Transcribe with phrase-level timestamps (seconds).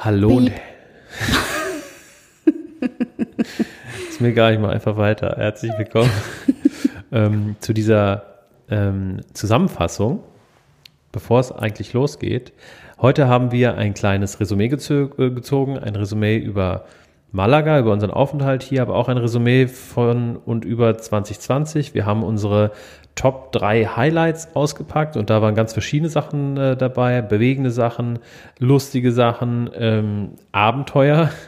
[0.00, 0.52] Hallo und
[4.08, 5.34] ist mir gar nicht mal einfach weiter.
[5.36, 6.12] Herzlich willkommen
[7.12, 10.22] ähm, zu dieser ähm, Zusammenfassung,
[11.10, 12.52] bevor es eigentlich losgeht.
[13.00, 16.84] Heute haben wir ein kleines Resümee äh, gezogen, ein Resümee über
[17.30, 21.94] Malaga, über unseren Aufenthalt hier, aber auch ein Resümee von und über 2020.
[21.94, 22.72] Wir haben unsere
[23.14, 28.20] Top 3 Highlights ausgepackt und da waren ganz verschiedene Sachen äh, dabei, bewegende Sachen,
[28.58, 31.30] lustige Sachen, ähm, Abenteuer.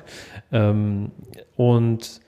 [0.53, 1.13] Ähm,
[1.55, 2.21] und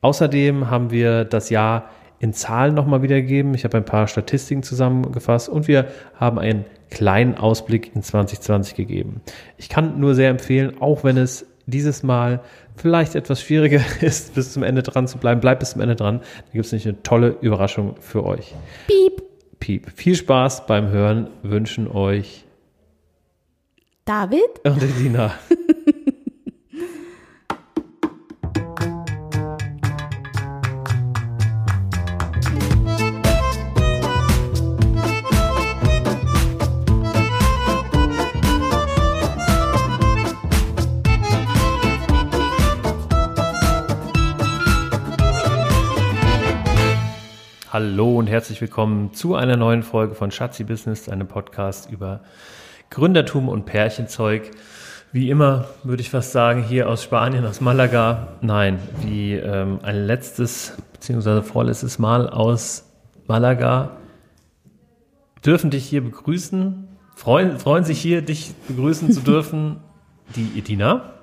[0.00, 3.54] außerdem haben wir das Jahr in Zahlen nochmal wiedergegeben.
[3.54, 9.20] Ich habe ein paar Statistiken zusammengefasst und wir haben einen kleinen Ausblick in 2020 gegeben.
[9.58, 12.40] Ich kann nur sehr empfehlen, auch wenn es dieses Mal
[12.76, 16.20] vielleicht etwas schwieriger ist, bis zum Ende dran zu bleiben, bleibt bis zum Ende dran.
[16.20, 18.54] Da gibt es nämlich eine tolle Überraschung für euch.
[18.86, 19.22] Piep.
[19.60, 19.90] Piep.
[19.94, 22.44] Viel Spaß beim Hören wünschen euch
[24.04, 25.34] David und Edina.
[47.80, 52.22] Hallo und herzlich willkommen zu einer neuen Folge von Schatzi Business, einem Podcast über
[52.90, 54.50] Gründertum und Pärchenzeug.
[55.12, 58.36] Wie immer würde ich fast sagen, hier aus Spanien, aus Malaga.
[58.40, 61.42] Nein, wie ähm, ein letztes bzw.
[61.42, 62.84] vorletztes Mal aus
[63.28, 63.90] Malaga
[65.46, 66.88] dürfen dich hier begrüßen.
[67.14, 69.76] Freuen, freuen sich hier, dich begrüßen zu dürfen,
[70.34, 71.17] die Edina.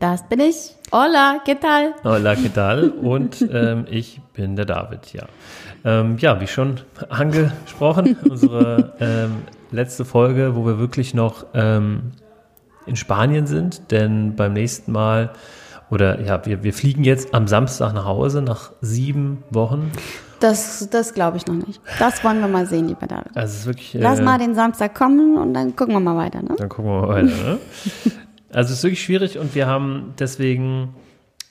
[0.00, 0.76] Das bin ich.
[0.92, 1.94] Hola, ¿qué tal?
[2.04, 2.88] Hola, ¿qué tal?
[2.88, 5.24] Und ähm, ich bin der David, ja.
[5.84, 12.12] Ähm, ja, wie schon angesprochen, unsere ähm, letzte Folge, wo wir wirklich noch ähm,
[12.86, 15.32] in Spanien sind, denn beim nächsten Mal,
[15.90, 19.92] oder ja, wir, wir fliegen jetzt am Samstag nach Hause nach sieben Wochen.
[20.40, 21.78] Das, das glaube ich noch nicht.
[21.98, 23.36] Das wollen wir mal sehen, lieber David.
[23.36, 23.92] Also es ist wirklich.
[24.00, 26.54] Lass äh, mal den Samstag kommen und dann gucken wir mal weiter, ne?
[26.56, 27.26] Dann gucken wir mal weiter.
[27.26, 27.58] Ne?
[28.52, 30.94] Also es ist wirklich schwierig und wir haben deswegen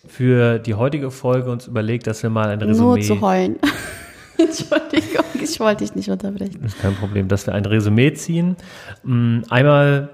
[0.08, 3.00] für die heutige Folge uns überlegt, dass wir mal ein Resümee.
[3.00, 3.58] Nur zu heulen.
[4.38, 6.64] Entschuldigung, ich wollte dich nicht unterbrechen.
[6.64, 8.56] ist kein Problem, dass wir ein Resümee ziehen.
[9.04, 10.10] Mm, Einmal,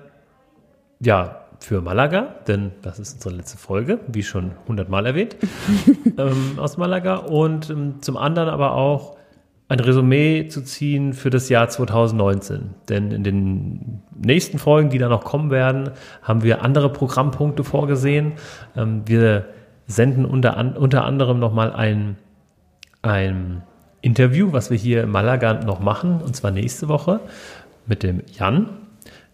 [1.00, 5.35] ja, für Malaga, denn das ist unsere letzte Folge, wie schon hundertmal erwähnt,
[6.17, 7.16] ähm, aus Malaga.
[7.16, 9.14] Und ähm, zum anderen aber auch
[9.67, 12.71] ein Resümee zu ziehen für das Jahr 2019.
[12.87, 18.33] Denn in den nächsten Folgen, die da noch kommen werden, haben wir andere Programmpunkte vorgesehen.
[18.75, 19.45] Ähm, wir
[19.87, 22.17] senden unter, unter anderem nochmal ein,
[23.01, 23.63] ein
[24.01, 27.19] Interview, was wir hier in Malaga noch machen, und zwar nächste Woche
[27.87, 28.69] mit dem Jan.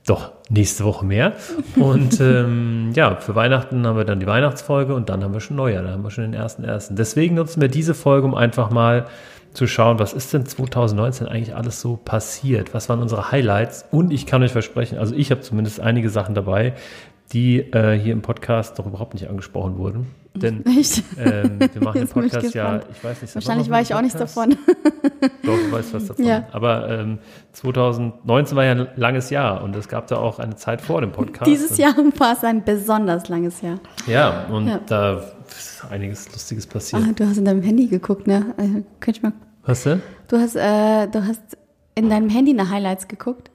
[0.07, 1.33] Doch, nächste Woche mehr.
[1.75, 5.57] Und ähm, ja, für Weihnachten haben wir dann die Weihnachtsfolge und dann haben wir schon
[5.57, 6.95] Neujahr, dann haben wir schon den ersten ersten.
[6.95, 9.05] Deswegen nutzen wir diese Folge, um einfach mal
[9.53, 12.73] zu schauen, was ist denn 2019 eigentlich alles so passiert?
[12.73, 13.85] Was waren unsere Highlights?
[13.91, 16.73] Und ich kann euch versprechen, also ich habe zumindest einige Sachen dabei,
[17.33, 20.07] die äh, hier im Podcast doch überhaupt nicht angesprochen wurden.
[20.33, 21.03] Denn Echt?
[21.17, 23.35] ähm, wir machen den Podcast ja, ich weiß nicht.
[23.35, 24.51] Wahrscheinlich weiß ich auch nichts davon.
[25.43, 26.25] Doch, du weißt was davon.
[26.25, 26.45] Ja.
[26.51, 27.19] Aber ähm,
[27.53, 31.11] 2019 war ja ein langes Jahr und es gab da auch eine Zeit vor dem
[31.11, 31.49] Podcast.
[31.49, 33.79] Dieses Jahr war es ein besonders langes Jahr.
[34.07, 34.79] Ja, und Ja.
[34.87, 35.23] da
[35.83, 37.01] ist einiges Lustiges passiert.
[37.03, 38.53] Ah, du hast in deinem Handy geguckt, ne?
[38.57, 39.33] Also, könnte ich mal.
[39.65, 40.01] Was denn?
[40.27, 41.57] Du hast, äh, du hast
[41.95, 43.51] in deinem Handy nach Highlights geguckt.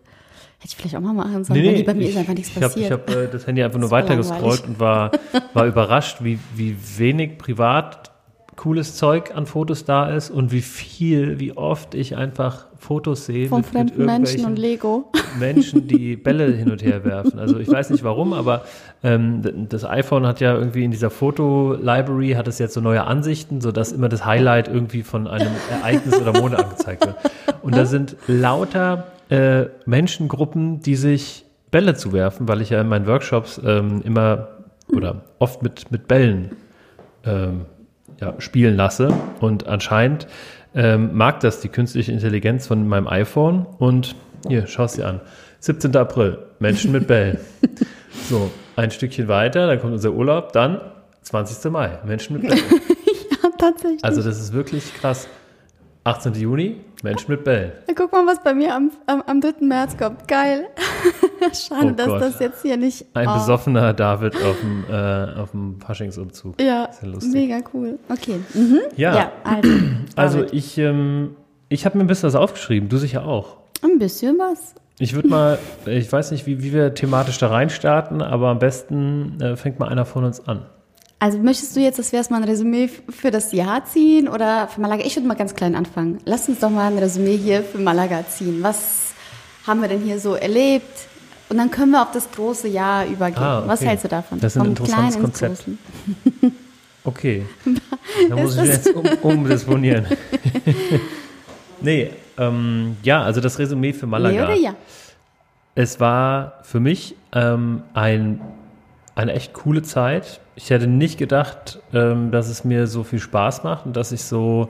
[0.59, 1.65] Hätte ich vielleicht auch mal machen sollen.
[1.65, 2.93] weil bei mir ist einfach nichts ich habe passiert.
[2.93, 5.11] hab, äh, das Handy einfach nur weitergescrollt und war,
[5.53, 8.13] war überrascht, wie, wie wenig privat
[8.57, 13.49] cooles Zeug an Fotos da ist und wie viel, wie oft ich einfach Fotos sehe
[13.49, 15.11] Von mit, mit fremden Menschen und Lego.
[15.39, 17.39] Menschen, die Bälle hin und her werfen.
[17.39, 18.65] Also ich weiß nicht warum, aber
[19.03, 23.61] ähm, das iPhone hat ja irgendwie in dieser Foto-Library hat es jetzt so neue Ansichten,
[23.61, 27.17] sodass immer das Highlight irgendwie von einem Ereignis oder Monat angezeigt wird.
[27.63, 33.07] Und da sind lauter äh, Menschengruppen, die sich Bälle zuwerfen, weil ich ja in meinen
[33.07, 34.49] Workshops ähm, immer
[34.89, 36.51] oder oft mit, mit Bällen
[37.25, 37.67] ähm,
[38.21, 39.13] ja, spielen lasse.
[39.41, 40.27] Und anscheinend
[40.77, 43.67] ähm, mag das die künstliche Intelligenz von meinem iPhone.
[43.79, 44.15] Und
[44.47, 45.21] hier, schau es dir an.
[45.61, 45.97] 17.
[45.97, 47.39] April, Menschen mit Bällen.
[48.29, 50.81] so, ein Stückchen weiter, dann kommt unser Urlaub, dann
[51.23, 51.73] 20.
[51.73, 52.63] Mai, Menschen mit Bällen.
[53.43, 54.05] Ja, tatsächlich.
[54.05, 55.29] Also das ist wirklich krass.
[56.07, 56.35] 18.
[56.35, 57.73] Juni, Menschen mit Bällen.
[57.97, 59.55] Guck mal, was bei mir am, am, am 3.
[59.67, 60.29] März kommt.
[60.29, 60.67] Geil.
[61.53, 62.23] Schade, Oh dass Gott.
[62.23, 63.07] das jetzt hier nicht.
[63.15, 66.61] Ein oh, besoffener David auf dem, äh, auf dem Faschingsumzug.
[66.63, 67.33] Ja, Ist ja lustig.
[67.33, 67.99] mega cool.
[68.09, 68.39] Okay.
[68.55, 68.79] Mhm.
[68.97, 69.69] Ja, Ja, also.
[70.17, 71.35] also ich, ähm,
[71.69, 73.57] ich habe mir ein bisschen was aufgeschrieben, du sicher auch.
[73.83, 74.77] Ein bisschen was.
[75.01, 79.41] Ich würde mal, ich weiß nicht, wie, wie wir thematisch da reinstarten, aber am besten
[79.41, 80.67] äh, fängt mal einer von uns an.
[81.19, 84.81] Also möchtest du jetzt, dass wir erstmal ein Resümee für das Jahr ziehen oder für
[84.81, 85.05] Malaga?
[85.05, 86.19] Ich würde mal ganz klein anfangen.
[86.25, 88.63] Lass uns doch mal ein Resümee hier für Malaga ziehen.
[88.63, 89.15] Was
[89.67, 91.09] haben wir denn hier so erlebt?
[91.49, 93.43] Und dann können wir auf das große Jahr übergehen.
[93.43, 93.69] Ah, okay.
[93.69, 94.41] Was hältst du davon?
[94.41, 95.65] Das ist ein Vom interessantes Konzept.
[97.07, 97.47] Okay.
[98.29, 100.07] Da muss ich jetzt um, umdisponieren.
[101.81, 104.35] nee, ähm, ja, also das Resümee für Malaga.
[104.35, 104.75] Nee oder ja?
[105.75, 108.41] Es war für mich ähm, ein,
[109.17, 110.41] eine echt coole Zeit.
[110.55, 114.23] Ich hätte nicht gedacht, ähm, dass es mir so viel Spaß macht und dass ich
[114.23, 114.69] so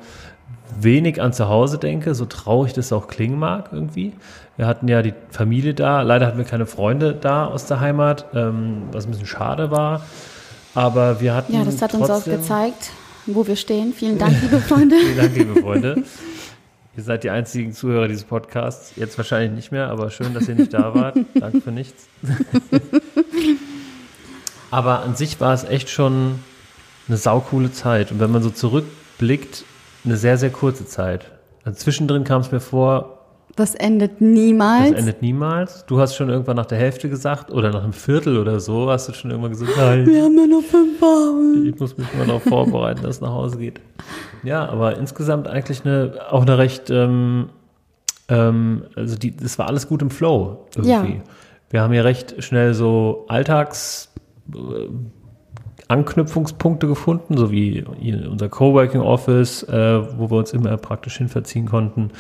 [0.81, 4.13] wenig an zu Hause denke, so traurig das auch klingen mag irgendwie.
[4.57, 8.27] Wir hatten ja die Familie da, leider hatten wir keine Freunde da aus der Heimat,
[8.35, 10.07] ähm, was ein bisschen schade war.
[10.75, 11.53] Aber wir hatten.
[11.53, 12.91] Ja, das hat uns auch gezeigt,
[13.27, 13.93] wo wir stehen.
[13.93, 14.97] Vielen Dank, liebe Freunde.
[14.97, 16.03] Vielen Dank, liebe Freunde.
[16.97, 18.93] Ihr seid die einzigen Zuhörer dieses Podcasts.
[18.97, 21.17] Jetzt wahrscheinlich nicht mehr, aber schön, dass ihr nicht da wart.
[21.35, 22.07] Danke für nichts.
[24.71, 26.41] aber an sich war es echt schon
[27.09, 28.13] eine saukoole Zeit.
[28.13, 29.65] Und wenn man so zurückblickt,
[30.05, 31.31] eine sehr, sehr kurze Zeit.
[31.65, 33.17] Also zwischendrin kam es mir vor,
[33.57, 34.91] das endet niemals.
[34.91, 35.87] Das endet niemals.
[35.87, 39.09] Du hast schon irgendwann nach der Hälfte gesagt oder nach einem Viertel oder so hast
[39.09, 40.07] du schon irgendwann gesagt, nein.
[40.07, 41.67] Wir haben nur noch fünf Wochen.
[41.67, 43.81] Ich muss mich mal noch vorbereiten, dass es nach Hause geht.
[44.43, 47.49] Ja, aber insgesamt eigentlich eine, auch eine recht, ähm,
[48.29, 51.15] ähm, also die, das war alles gut im Flow irgendwie.
[51.15, 51.23] Ja.
[51.71, 54.13] Wir haben ja recht schnell so Alltags,
[55.89, 62.11] Anknüpfungspunkte gefunden, so wie unser Coworking Office, äh, wo wir uns immer praktisch hinverziehen konnten.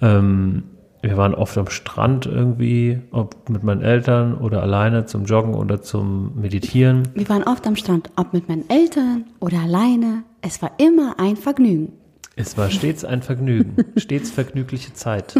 [0.00, 0.64] Ähm,
[1.02, 5.82] wir waren oft am Strand irgendwie, ob mit meinen Eltern oder alleine zum Joggen oder
[5.82, 7.08] zum Meditieren.
[7.14, 10.22] Wir waren oft am Strand, ob mit meinen Eltern oder alleine.
[10.42, 11.92] Es war immer ein Vergnügen.
[12.36, 15.34] Es war stets ein Vergnügen, stets vergnügliche Zeit.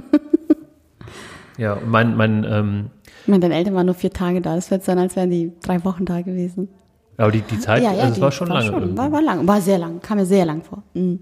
[1.58, 2.90] Ja, mein, mein, ähm,
[3.22, 4.56] ich meine, deine Eltern waren nur vier Tage da.
[4.56, 6.68] Es wird sein, als wären die drei Wochen da gewesen.
[7.16, 8.70] Aber die, die Zeit, ja, ja, also es war schon war lange.
[8.70, 10.82] Schon, war, war lang, war sehr lang, kam mir sehr lang vor.
[10.94, 11.20] Mhm.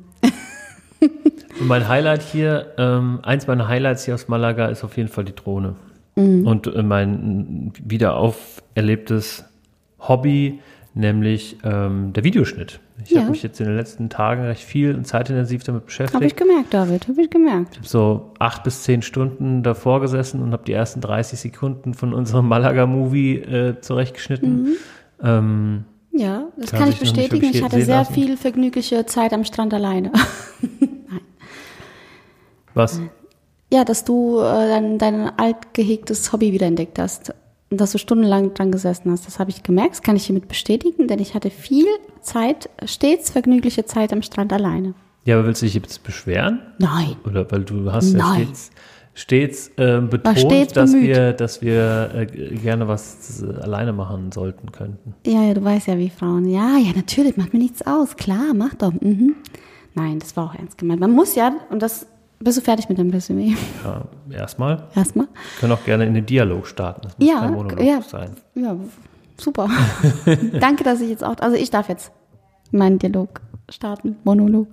[1.02, 5.24] Und mein Highlight hier, ähm, eins meiner Highlights hier aus Malaga ist auf jeden Fall
[5.24, 5.76] die Drohne.
[6.16, 6.46] Mhm.
[6.46, 9.44] Und äh, mein wieder auferlebtes
[9.98, 10.60] Hobby,
[10.94, 12.80] nämlich ähm, der Videoschnitt.
[13.04, 13.20] Ich ja.
[13.20, 16.14] habe mich jetzt in den letzten Tagen recht viel und zeitintensiv damit beschäftigt.
[16.14, 17.72] Habe ich gemerkt, David, habe ich gemerkt.
[17.72, 21.94] Ich habe so acht bis zehn Stunden davor gesessen und habe die ersten 30 Sekunden
[21.94, 24.62] von unserem Malaga-Movie äh, zurechtgeschnitten.
[24.62, 24.76] Mhm.
[25.22, 27.50] Ähm, ja, das kann, ich bestätigen.
[27.52, 28.14] Ich hatte sehr lassen.
[28.14, 30.10] viel vergnügliche Zeit am Strand alleine.
[30.80, 31.20] Nein.
[32.74, 33.00] Was?
[33.72, 37.32] Ja, dass du äh, dein, dein altgehegtes Hobby wiederentdeckt hast
[37.70, 39.26] dass du stundenlang dran gesessen hast.
[39.26, 41.86] Das habe ich gemerkt, das kann ich hiermit bestätigen, denn ich hatte viel
[42.20, 44.94] Zeit, stets vergnügliche Zeit am Strand alleine.
[45.24, 46.60] Ja, aber willst du dich jetzt beschweren?
[46.78, 47.16] Nein.
[47.24, 48.40] Oder weil du hast Nein.
[48.40, 48.70] ja stets
[49.14, 54.72] stets äh, betont, stets dass wir, dass wir äh, gerne was äh, alleine machen sollten
[54.72, 55.14] könnten.
[55.26, 56.48] Ja, ja, du weißt ja, wie Frauen.
[56.48, 58.16] Ja, ja, natürlich, macht mir nichts aus.
[58.16, 58.92] Klar, mach doch.
[58.92, 59.34] Mhm.
[59.94, 61.00] Nein, das war auch ernst gemeint.
[61.00, 62.06] Man muss ja, und das
[62.42, 63.54] bist du fertig mit dem Resümee?
[63.84, 64.88] Ja, erstmal.
[64.94, 65.26] Erstmal.
[65.26, 67.02] Wir können auch gerne in den Dialog starten.
[67.02, 68.30] Das muss ja, kein Monolog ja, sein.
[68.54, 68.76] Ja,
[69.36, 69.68] super.
[70.60, 72.12] Danke, dass ich jetzt auch, also ich darf jetzt
[72.70, 74.68] meinen Dialog starten, Monolog.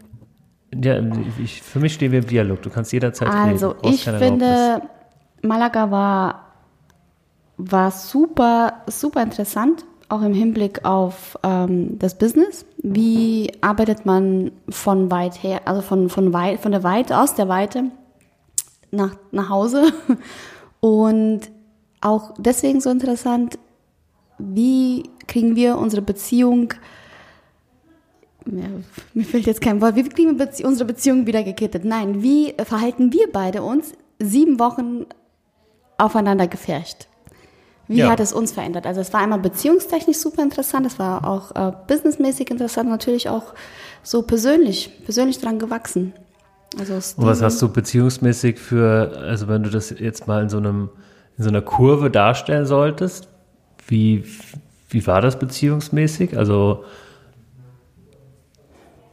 [0.74, 1.02] Ja,
[1.44, 2.62] ich, für mich stehen wir im Dialog.
[2.62, 3.80] Du kannst jederzeit also, reden.
[3.84, 4.82] Also ich finde,
[5.42, 6.54] Malaga war,
[7.58, 12.66] war super, super interessant, auch im Hinblick auf ähm, das Business.
[12.78, 17.48] Wie arbeitet man von weit her, also von, von, weit, von der Weite, aus der
[17.48, 17.86] Weite
[18.92, 19.92] nach, nach Hause?
[20.80, 21.42] Und
[22.02, 23.58] auch deswegen so interessant,
[24.38, 26.74] wie kriegen wir unsere Beziehung
[28.52, 28.68] ja,
[29.14, 29.96] mir fällt jetzt kein Wort.
[29.96, 31.84] Wie kriegen wir Bezie unsere Beziehung wieder gekittet?
[31.84, 35.06] Nein, wie verhalten wir beide uns sieben Wochen
[35.98, 37.10] aufeinander gefärcht?
[37.88, 38.10] Wie ja.
[38.10, 38.86] hat es uns verändert?
[38.86, 43.54] Also es war einmal beziehungstechnisch super interessant, es war auch äh, businessmäßig interessant, natürlich auch
[44.04, 46.14] so persönlich, persönlich dran gewachsen.
[46.78, 50.58] Also Und was hast du beziehungsmäßig für, also wenn du das jetzt mal in so
[50.58, 50.90] einem,
[51.38, 53.30] in so einer Kurve darstellen solltest,
[53.88, 54.26] wie,
[54.90, 56.38] wie war das beziehungsmäßig?
[56.38, 56.84] Also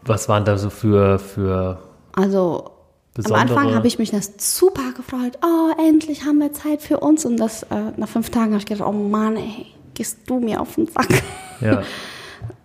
[0.03, 1.79] was waren da so für, für
[2.13, 2.74] Also
[3.15, 3.41] besondere?
[3.41, 5.39] am Anfang habe ich mich das super gefreut.
[5.43, 7.25] Oh, endlich haben wir Zeit für uns.
[7.25, 10.61] Und das äh, nach fünf Tagen habe ich gedacht, oh Mann, ey, gehst du mir
[10.61, 11.23] auf den Sack.
[11.61, 11.83] Ja.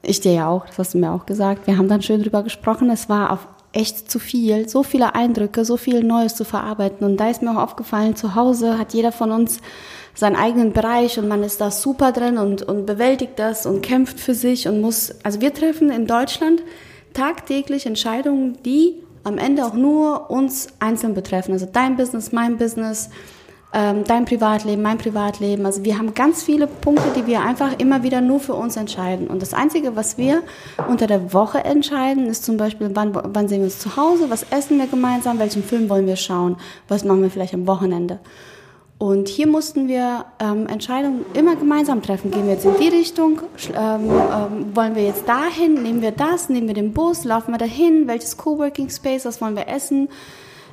[0.02, 1.68] Ich dir ja auch, das hast du mir auch gesagt.
[1.68, 2.90] Wir haben dann schön drüber gesprochen.
[2.90, 7.06] Es war auf echt zu viel, so viele Eindrücke, so viel Neues zu verarbeiten.
[7.06, 9.60] Und da ist mir auch aufgefallen, zu Hause hat jeder von uns
[10.16, 14.20] seinen eigenen Bereich und man ist da super drin und, und bewältigt das und kämpft
[14.20, 16.62] für sich und muss, also wir treffen in Deutschland
[17.14, 21.54] tagtäglich Entscheidungen, die am Ende auch nur uns einzeln betreffen.
[21.54, 23.10] Also dein Business, mein Business,
[23.72, 25.66] ähm, dein Privatleben, mein Privatleben.
[25.66, 29.28] Also wir haben ganz viele Punkte, die wir einfach immer wieder nur für uns entscheiden.
[29.28, 30.42] Und das Einzige, was wir
[30.88, 34.44] unter der Woche entscheiden, ist zum Beispiel, wann, wann sehen wir uns zu Hause, was
[34.50, 36.58] essen wir gemeinsam, welchen Film wollen wir schauen,
[36.88, 38.20] was machen wir vielleicht am Wochenende.
[39.00, 42.32] Und hier mussten wir ähm, Entscheidungen immer gemeinsam treffen.
[42.32, 43.40] Gehen wir jetzt in die Richtung?
[43.74, 45.82] Ähm, ähm, wollen wir jetzt dahin?
[45.82, 46.50] Nehmen wir das?
[46.50, 47.24] Nehmen wir den Bus?
[47.24, 48.08] Laufen wir dahin?
[48.08, 49.24] Welches Coworking Space?
[49.24, 50.10] Was wollen wir essen?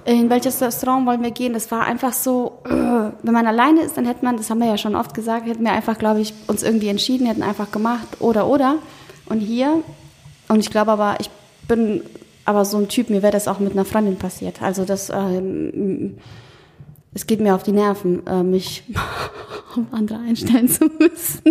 [0.05, 1.53] In welches Restaurant wollen wir gehen?
[1.53, 4.67] Das war einfach so, äh, wenn man alleine ist, dann hätte man, das haben wir
[4.67, 8.09] ja schon oft gesagt, hätten wir einfach, glaube ich, uns irgendwie entschieden, hätten einfach gemacht
[8.19, 8.77] oder oder.
[9.27, 9.85] Und hier,
[10.49, 11.31] und ich glaube aber, ich
[11.69, 12.03] bin
[12.45, 14.63] aber so ein Typ, mir wäre das auch mit einer Freundin passiert.
[14.63, 16.19] Also das, ähm,
[17.17, 18.85] es geht mir auf die Nerven, äh, mich
[19.75, 21.43] auf andere einstellen zu müssen.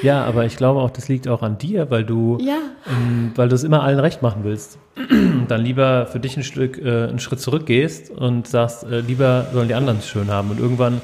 [0.00, 2.58] Ja, aber ich glaube auch, das liegt auch an dir, weil du, Ja.
[2.88, 4.78] ähm, weil du es immer allen recht machen willst.
[5.48, 9.66] Dann lieber für dich ein Stück, äh, einen Schritt zurückgehst und sagst, äh, lieber sollen
[9.66, 10.50] die anderen es schön haben.
[10.52, 11.00] Und irgendwann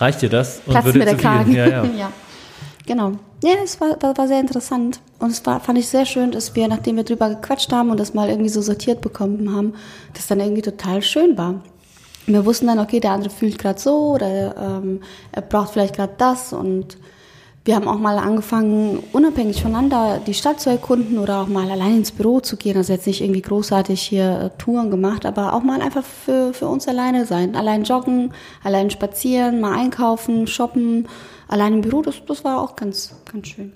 [0.00, 1.22] reicht dir das und Platzt wird mir der zu.
[1.22, 1.52] Kragen.
[1.52, 1.84] Ja, ja.
[1.98, 2.12] ja.
[2.86, 3.12] Genau.
[3.44, 5.00] Ja, es war, war, war sehr interessant.
[5.18, 8.00] Und es war, fand ich sehr schön, dass wir, nachdem wir drüber gequatscht haben und
[8.00, 9.74] das mal irgendwie so sortiert bekommen haben,
[10.14, 11.60] das dann irgendwie total schön war.
[12.26, 15.00] Wir wussten dann, okay, der andere fühlt gerade so oder ähm,
[15.32, 16.98] er braucht vielleicht gerade das und
[17.66, 21.96] wir haben auch mal angefangen, unabhängig voneinander die Stadt zu erkunden oder auch mal allein
[21.96, 22.76] ins Büro zu gehen.
[22.76, 26.68] Also jetzt nicht irgendwie großartig hier äh, Touren gemacht, aber auch mal einfach für, für
[26.68, 27.56] uns alleine sein.
[27.56, 31.08] Allein joggen, allein spazieren, mal einkaufen, shoppen,
[31.48, 33.72] allein im Büro, das, das war auch ganz, ganz schön.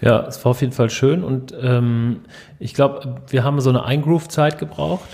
[0.00, 2.20] Ja, es war auf jeden Fall schön und ähm,
[2.58, 5.08] ich glaube, wir haben so eine Eingroove-Zeit gebraucht,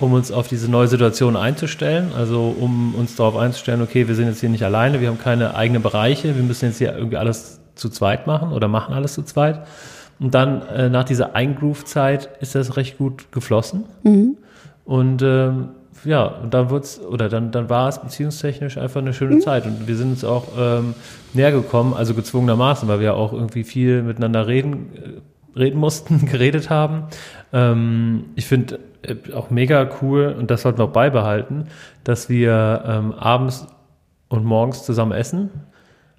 [0.00, 2.12] um uns auf diese neue Situation einzustellen.
[2.16, 5.54] Also um uns darauf einzustellen, okay, wir sind jetzt hier nicht alleine, wir haben keine
[5.54, 9.22] eigenen Bereiche, wir müssen jetzt hier irgendwie alles zu zweit machen oder machen alles zu
[9.22, 9.66] zweit.
[10.18, 13.84] Und dann äh, nach dieser Eingroove-Zeit ist das recht gut geflossen.
[14.84, 15.68] Und ähm,
[16.04, 19.66] ja, und dann wird's, oder dann, dann war es beziehungstechnisch einfach eine schöne Zeit.
[19.66, 20.94] Und wir sind uns auch ähm,
[21.34, 25.22] näher gekommen, also gezwungenermaßen, weil wir auch irgendwie viel miteinander reden,
[25.54, 27.04] äh, reden mussten, geredet haben.
[27.52, 28.78] Ähm, ich finde
[29.34, 31.66] auch mega cool, und das sollten wir auch beibehalten,
[32.04, 33.66] dass wir ähm, abends
[34.28, 35.50] und morgens zusammen essen.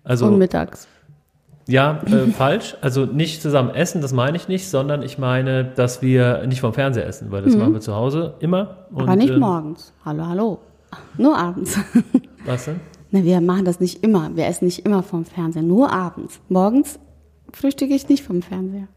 [0.03, 0.87] Also und mittags.
[1.67, 2.75] ja, äh, falsch.
[2.81, 6.73] Also nicht zusammen essen, das meine ich nicht, sondern ich meine, dass wir nicht vom
[6.73, 8.87] Fernseher essen, weil das machen wir zu Hause immer.
[8.89, 9.09] Und, Mhm.
[9.09, 9.93] Aber nicht ähm, morgens.
[10.03, 10.59] Hallo, hallo.
[11.17, 11.77] Nur abends.
[12.45, 12.79] Was denn?
[13.11, 14.35] Ne, wir machen das nicht immer.
[14.35, 16.39] Wir essen nicht immer vom Fernseher, nur abends.
[16.49, 16.99] Morgens
[17.53, 18.87] frühstücke ich nicht vom Fernseher.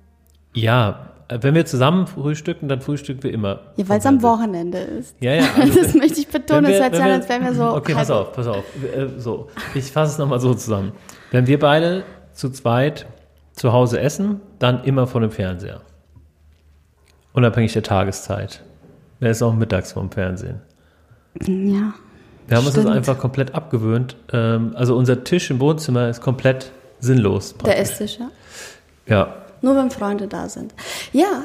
[0.54, 3.60] Ja, äh, wenn wir zusammen frühstücken, dann frühstücken wir immer.
[3.76, 4.22] Ja, weil es am.
[4.22, 5.16] Wochenende ist.
[5.20, 5.44] Ja, ja.
[5.60, 6.66] also das möchte ich betonen.
[6.66, 7.64] Es wir- hört sich an, als wären wir so.
[7.74, 8.64] Okay, pass auf, pass auf.
[8.94, 10.92] Äh, So, ich fasse es nochmal so zusammen.
[11.30, 13.06] Wenn wir beide zu zweit
[13.52, 15.80] zu Hause essen, dann immer vor dem Fernseher.
[17.32, 18.62] Unabhängig der Tageszeit.
[19.20, 20.60] Wer ist auch mittags vom Fernsehen?
[21.46, 21.94] Ja.
[22.46, 24.16] Wir haben uns das einfach komplett abgewöhnt.
[24.32, 27.54] Ähm, Also unser Tisch im Wohnzimmer ist komplett sinnlos.
[27.56, 27.80] Der praktisch.
[27.80, 28.30] Esstisch, ja.
[29.06, 30.74] Ja, Nur wenn Freunde da sind.
[31.12, 31.42] Ja,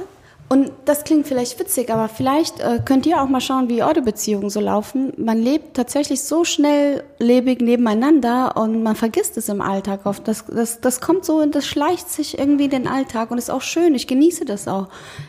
[0.49, 4.01] und das klingt vielleicht witzig, aber vielleicht äh, könnt ihr auch mal schauen, wie eure
[4.01, 5.13] Beziehungen so laufen.
[5.15, 10.27] Man lebt tatsächlich so schnelllebig nebeneinander und man vergisst es im Alltag oft.
[10.27, 13.51] Das, das, das kommt so und das schleicht sich irgendwie in den Alltag und ist
[13.51, 13.93] auch schön.
[13.93, 14.87] Ich genieße das auch.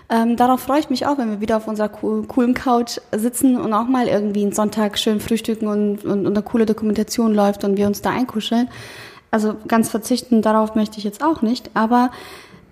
[0.09, 3.61] Ähm, darauf freue ich mich auch, wenn wir wieder auf unserer cool, coolen Couch sitzen
[3.61, 7.63] und auch mal irgendwie einen Sonntag schön frühstücken und, und, und eine coole Dokumentation läuft
[7.63, 8.71] und wir uns da einkuscheln.
[9.31, 12.11] Also ganz verzichten darauf möchte ich jetzt auch nicht, aber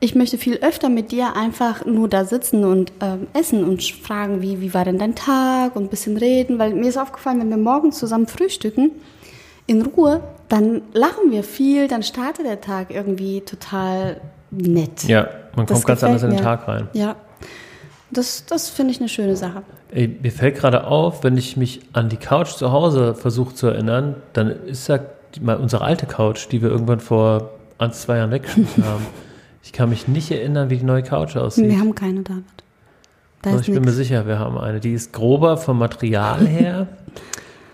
[0.00, 4.43] ich möchte viel öfter mit dir einfach nur da sitzen und ähm, essen und fragen,
[4.43, 7.50] wie, wie war denn dein Tag und ein bisschen reden, weil mir ist aufgefallen, wenn
[7.50, 8.93] wir morgens zusammen frühstücken,
[9.67, 15.05] in Ruhe, dann lachen wir viel, dann startet der Tag irgendwie total nett.
[15.05, 16.43] ja, man Das kommt ganz anders in den mir.
[16.45, 16.88] Tag rein.
[16.95, 17.17] Ja,
[18.11, 19.62] das, das finde ich eine schöne Sache.
[19.90, 23.67] Ey, mir fällt gerade auf, wenn ich mich an die Couch zu Hause versuche zu
[23.67, 24.99] erinnern, dann ist ja
[25.35, 29.05] die- mal unsere alte Couch, die wir irgendwann vor ein, zwei Jahren weggeschmissen haben.
[29.62, 31.68] Ich kann mich nicht erinnern, wie die neue Couch aussieht.
[31.68, 32.44] Wir haben keine, David.
[33.42, 34.80] Da ist ich bin mir sicher, wir haben eine.
[34.80, 36.86] Die ist grober vom Material her.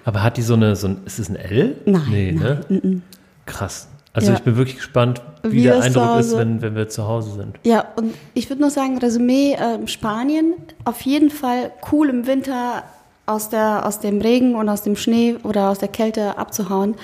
[0.04, 1.76] aber hat die so eine, so ein, ist es ein L?
[1.86, 3.02] Nein, Nee, ne?
[3.46, 3.88] Krass.
[4.12, 4.36] Also Ja.
[4.38, 7.56] ich bin wirklich gespannt, wie, Wie der Eindruck ist, wenn, wenn wir zu Hause sind.
[7.64, 12.84] Ja, und ich würde nur sagen, Resümee, ähm, Spanien, auf jeden Fall cool im Winter
[13.26, 16.94] aus, der, aus dem Regen und aus dem Schnee oder aus der Kälte abzuhauen.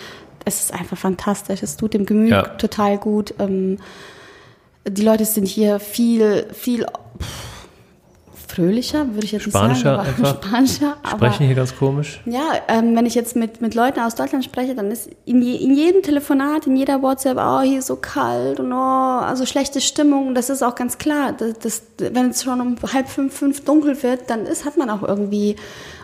[0.44, 1.62] Es ist einfach fantastisch.
[1.62, 2.42] Es tut dem Gemüt Ja.
[2.42, 3.34] total gut.
[3.40, 3.78] Ähm,
[4.86, 7.50] die Leute sind hier viel, viel pff,
[8.50, 10.24] fröhlicher, würde ich jetzt Spanischer nicht sagen.
[10.24, 10.42] Einfach.
[10.42, 12.20] Spanischer, aber Sprechen hier ganz komisch.
[12.26, 15.56] ja, ähm, wenn ich jetzt mit, mit Leuten aus Deutschland spreche, dann ist in, je,
[15.56, 19.80] in jedem Telefonat, in jeder WhatsApp, oh, hier ist so kalt und oh, also schlechte
[19.80, 20.34] Stimmung.
[20.34, 21.32] Das ist auch ganz klar.
[21.32, 24.90] Das, das, wenn es schon um halb fünf, fünf dunkel wird, dann ist, hat man
[24.90, 25.56] auch irgendwie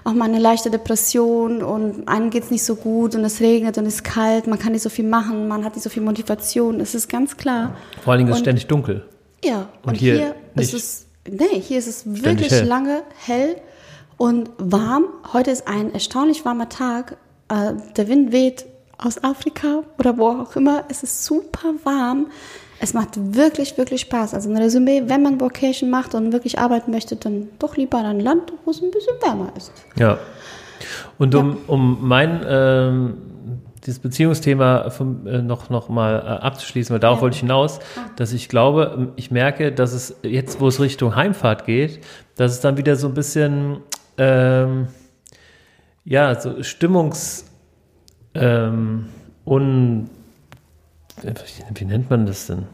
[0.06, 3.86] auch mal eine leichte Depression und einem geht's nicht so gut und es regnet und
[3.86, 6.78] es ist kalt, man kann nicht so viel machen, man hat nicht so viel Motivation.
[6.78, 7.76] Das ist ganz klar.
[8.04, 9.04] Vor allen Dingen ist es ständig dunkel.
[9.44, 12.66] Ja, und, Und hier hier, ist es, nee, hier ist es wirklich hell.
[12.66, 13.56] lange hell
[14.16, 15.06] und warm.
[15.32, 17.16] Heute ist ein erstaunlich warmer Tag.
[17.48, 18.64] Äh, der Wind weht
[18.98, 20.84] aus Afrika oder wo auch immer.
[20.88, 22.28] Es ist super warm.
[22.80, 24.34] Es macht wirklich, wirklich Spaß.
[24.34, 28.06] Also ein Resümee, wenn man Vocation macht und wirklich arbeiten möchte, dann doch lieber in
[28.06, 29.72] ein Land, wo es ein bisschen wärmer ist.
[29.98, 30.18] Ja.
[31.18, 33.14] Und um, um mein ähm,
[33.84, 37.22] dieses Beziehungsthema vom, äh, noch, noch mal äh, abzuschließen, weil darauf Ja.
[37.22, 37.78] wollte ich hinaus,
[38.16, 42.00] dass ich glaube, ich merke, dass es jetzt, wo es Richtung Heimfahrt geht,
[42.36, 43.78] dass es dann wieder so ein bisschen
[44.18, 44.88] ähm,
[46.04, 47.46] ja, so Stimmungs
[48.34, 49.06] ähm,
[49.46, 50.10] un
[51.74, 52.64] wie nennt man das denn?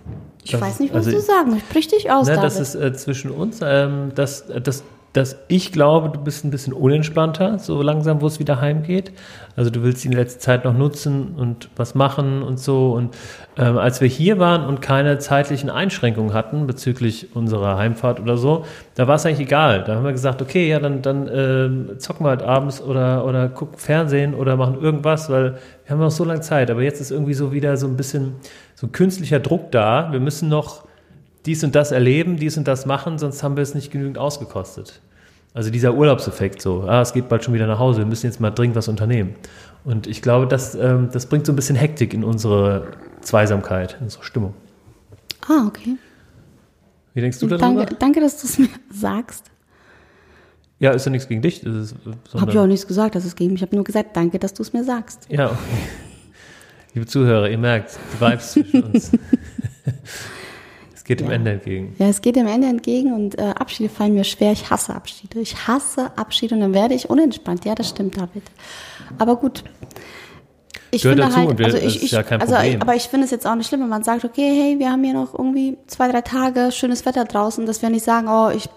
[0.44, 1.58] Ich Das- weiß nicht, was also du sagen.
[1.60, 2.46] Sprich dich aus, Ne, David.
[2.46, 6.72] das ist äh, zwischen uns, ähm, dass, dass, dass ich glaube, du bist ein bisschen
[6.72, 9.12] unentspannter, so langsam, wo es wieder heimgeht.
[9.56, 12.92] Also du willst die letzte Zeit noch nutzen und was machen und so.
[12.92, 13.14] Und
[13.58, 18.64] ähm, als wir hier waren und keine zeitlichen Einschränkungen hatten bezüglich unserer Heimfahrt oder so,
[18.94, 19.84] da war es eigentlich egal.
[19.84, 23.50] Da haben wir gesagt, okay, ja, dann, dann ähm, zocken wir halt abends oder, oder
[23.50, 26.70] gucken Fernsehen oder machen irgendwas, weil wir haben noch so lange Zeit.
[26.70, 28.36] Aber jetzt ist irgendwie so wieder so ein bisschen
[28.74, 30.10] so ein künstlicher Druck da.
[30.10, 30.84] Wir müssen noch
[31.46, 35.00] dies und das erleben, dies und das machen, sonst haben wir es nicht genügend ausgekostet.
[35.54, 38.40] Also dieser Urlaubseffekt so, ah, es geht bald schon wieder nach Hause, wir müssen jetzt
[38.40, 39.34] mal dringend was unternehmen.
[39.84, 42.86] Und ich glaube, das, ähm, das bringt so ein bisschen Hektik in unsere
[43.20, 44.54] Zweisamkeit, in unsere Stimmung.
[45.48, 45.96] ah, okay.
[47.14, 47.66] Wie denkst du darüber?
[47.84, 49.50] Danke, danke, dass du es mir sagst.
[50.78, 51.62] Ja, ist ja nichts gegen dich.
[51.62, 53.60] Ist, Habe sondern- ich auch nichts gesagt, dass es gegen mich.
[53.60, 55.26] Ich habe nur gesagt, danke, dass du es mir sagst.
[55.28, 55.58] Ja, okay.
[56.94, 59.10] Liebe Zuhörer, ihr merkt, die Vibes zwischen uns.
[61.02, 61.32] Es geht dem Ja.
[61.32, 61.96] Ende entgegen.
[61.98, 64.52] Ja, es geht dem Ende entgegen und äh, Abschiede fallen mir schwer.
[64.52, 65.40] Ich hasse Abschiede.
[65.40, 67.64] Ich hasse Abschiede und dann werde ich unentspannt.
[67.64, 68.44] Ja, das stimmt, David.
[69.18, 69.64] Aber gut.
[70.92, 72.80] Ich Gehört finde dazu halt, also ich, ist ich, ja kein also, Problem.
[72.82, 75.02] aber ich finde es jetzt auch nicht schlimm, wenn man sagt, okay, hey, wir haben
[75.02, 78.68] hier noch irgendwie zwei, drei Tage schönes Wetter draußen, dass wir nicht sagen, oh, ich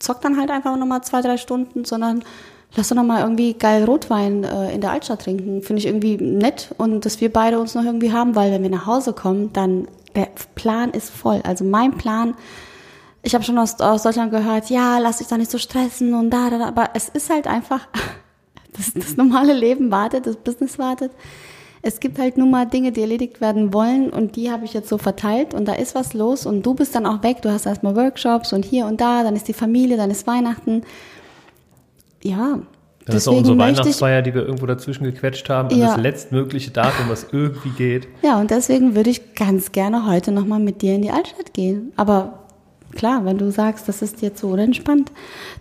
[0.00, 2.24] zock dann halt einfach nochmal zwei, drei Stunden, sondern
[2.74, 5.62] lass doch nochmal irgendwie geil Rotwein äh, in der Altstadt trinken.
[5.62, 8.70] Finde ich irgendwie nett und dass wir beide uns noch irgendwie haben, weil wenn wir
[8.70, 11.40] nach Hause kommen, dann der Plan ist voll.
[11.44, 12.34] Also mein Plan,
[13.22, 16.30] ich habe schon aus, aus Deutschland gehört, ja, lass dich da nicht so stressen und
[16.30, 17.88] da, da, da, aber es ist halt einfach,
[18.76, 21.12] das, das normale Leben wartet, das Business wartet.
[21.84, 24.88] Es gibt halt nun mal Dinge, die erledigt werden wollen und die habe ich jetzt
[24.88, 27.66] so verteilt und da ist was los und du bist dann auch weg, du hast
[27.66, 30.82] erstmal Workshops und hier und da, dann ist die Familie, dann ist Weihnachten.
[32.22, 32.60] Ja,
[33.06, 35.88] Das ist deswegen unsere möchte ich, Weihnachtsfeier, die wir irgendwo dazwischen gequetscht haben, Ja.
[35.88, 38.06] das letztmögliche Datum, was irgendwie geht.
[38.22, 41.92] ja, und deswegen würde ich ganz gerne heute nochmal mit dir in die Altstadt gehen.
[41.96, 42.38] Aber
[42.94, 45.10] klar, wenn du sagst, das ist jetzt so unentspannt,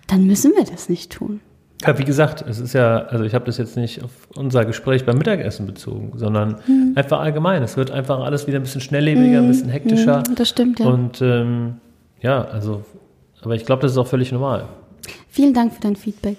[0.08, 1.40] dann müssen wir das nicht tun.
[1.84, 5.04] Ja, wie gesagt, es ist ja, also ich habe das jetzt nicht auf unser Gespräch
[5.04, 6.92] beim Mittagessen bezogen, sondern Hm.
[6.94, 7.64] einfach allgemein.
[7.64, 10.22] Es wird einfach alles wieder ein bisschen schnelllebiger, ein bisschen hektischer.
[10.28, 10.86] Hm, das stimmt, ja.
[10.86, 11.78] Und ähm,
[12.22, 12.84] ja, also,
[13.42, 14.66] aber ich glaube, das ist auch völlig normal.
[15.30, 16.38] Vielen Dank für dein Feedback.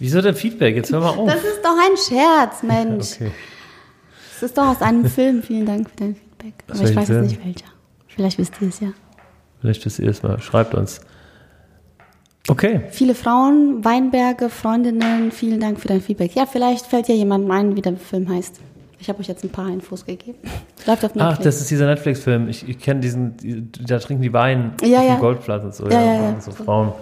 [0.00, 0.74] Wieso denn Feedback?
[0.74, 1.30] Jetzt hör mal auf.
[1.30, 3.16] Das ist doch ein Scherz, Mensch.
[3.20, 3.30] Okay.
[4.40, 5.42] Das ist doch aus einem Film.
[5.42, 6.54] Vielen Dank für dein Feedback.
[6.66, 7.22] Aber ich weiß Film?
[7.24, 7.66] jetzt nicht welcher.
[8.08, 8.88] Vielleicht wisst ihr es ja.
[9.60, 10.40] Vielleicht wisst ihr es mal.
[10.40, 11.02] Schreibt uns.
[12.48, 12.80] Okay.
[12.88, 16.34] Viele Frauen, Weinberge, Freundinnen, vielen Dank für dein Feedback.
[16.34, 18.60] Ja, vielleicht fällt ja jemandem ein, wie der Film heißt.
[18.98, 20.38] Ich habe euch jetzt ein paar Infos gegeben.
[20.86, 21.38] Läuft auf Netflix.
[21.38, 22.48] Ach, das ist dieser Netflix-Film.
[22.48, 25.14] Ich, ich kenne diesen, die, da trinken die Wein Ja, auf ja.
[25.16, 25.86] dem Goldplatz und so.
[25.90, 26.40] Ja, ja, ja.
[26.40, 26.92] So Frauen.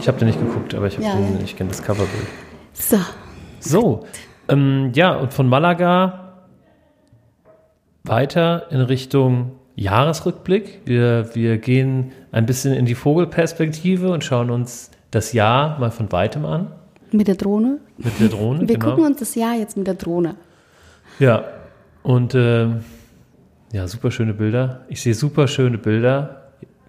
[0.00, 2.26] Ich habe den nicht geguckt, aber ich, Ja, den, ich kenne das Coverbild.
[2.72, 2.98] so.
[3.58, 4.06] So,
[4.48, 6.34] ähm, ja, und von Malaga
[8.04, 10.82] weiter in Richtung Jahresrückblick.
[10.84, 16.12] Wir, wir gehen ein bisschen in die Vogelperspektive und schauen uns das Jahr mal von
[16.12, 16.70] weitem an.
[17.10, 17.78] Mit der Drohne.
[17.98, 18.90] Mit der Drohne, Wir genau.
[18.90, 20.36] gucken uns das Jahr jetzt mit der Drohne.
[21.18, 21.44] Ja,
[22.02, 22.84] und ähm,
[23.72, 24.84] ja, super schöne Bilder.
[24.88, 26.42] Ich sehe super schöne Bilder.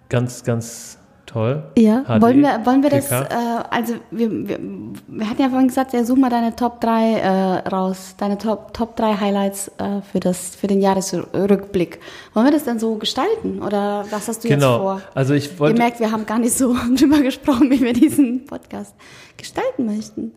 [0.08, 0.97] Ganz, ganz
[1.38, 1.62] toll.
[1.78, 3.22] Ja, HD, wollen wir, wollen wir das, 4K?
[3.30, 4.58] äh, also wir, wir,
[5.06, 8.72] wir hatten ja vorhin gesagt, ja, such mal deine Top 3 äh, raus, deine Top,
[8.74, 12.00] Top 3 Highlights äh, für, das, für den Jahresrückblick.
[12.34, 14.78] Wollen wir das denn so gestalten oder was hast du jetzt Genau.
[14.78, 15.02] vor?
[15.14, 15.78] Also ich Ihr wollte.
[15.78, 18.94] merkt, wir haben gar nicht so drüber gesprochen, wie wir diesen Podcast
[19.36, 20.32] gestalten möchten.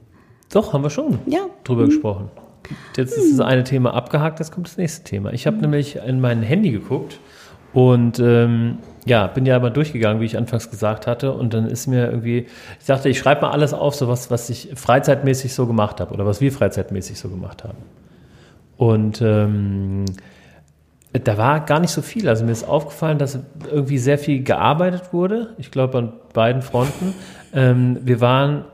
[0.53, 1.41] Doch, haben wir schon Ja.
[1.63, 2.29] drüber gesprochen.
[2.95, 5.33] Jetzt ist das eine Thema abgehakt, jetzt kommt das nächste Thema.
[5.33, 5.61] Ich habe Mhm.
[5.63, 7.19] nämlich in mein Handy geguckt
[7.73, 11.33] Und ähm, ja, bin ja mal durchgegangen, wie ich anfangs gesagt hatte.
[11.33, 12.47] Und dann ist mir irgendwie,
[12.79, 16.13] ich dachte, ich schreibe mal alles auf, so was, was ich freizeitmäßig so gemacht habe
[16.13, 17.77] oder was wir freizeitmäßig so gemacht haben.
[18.77, 20.05] Und ähm,
[21.13, 22.27] da war gar nicht so viel.
[22.29, 25.53] Also mir ist aufgefallen, dass irgendwie sehr viel gearbeitet wurde.
[25.57, 27.13] Ich glaube an beiden Fronten.
[27.53, 28.65] Ähm, wir waren,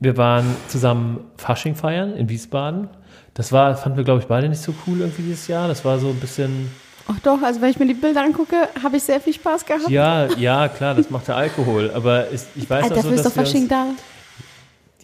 [0.00, 2.88] wir waren zusammen Fasching feiern in Wiesbaden.
[3.34, 5.68] Das war, fanden wir, glaube ich, beide nicht so cool irgendwie dieses Jahr.
[5.68, 6.70] Das war so ein bisschen
[7.10, 9.88] Ach doch, also wenn ich mir die Bilder angucke, habe ich sehr viel Spaß gehabt.
[9.88, 11.90] Ja, ja, klar, das macht der Alkohol.
[11.94, 13.86] Aber ist, ich weiß Alter, auch so, dass doch wir Fasching uns, da.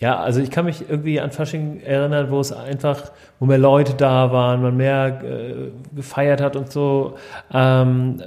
[0.01, 3.95] Ja, also ich kann mich irgendwie an Fasching erinnern, wo es einfach, wo mehr Leute
[3.95, 7.15] da waren, man mehr äh, gefeiert hat und so.
[7.53, 8.23] Ähm,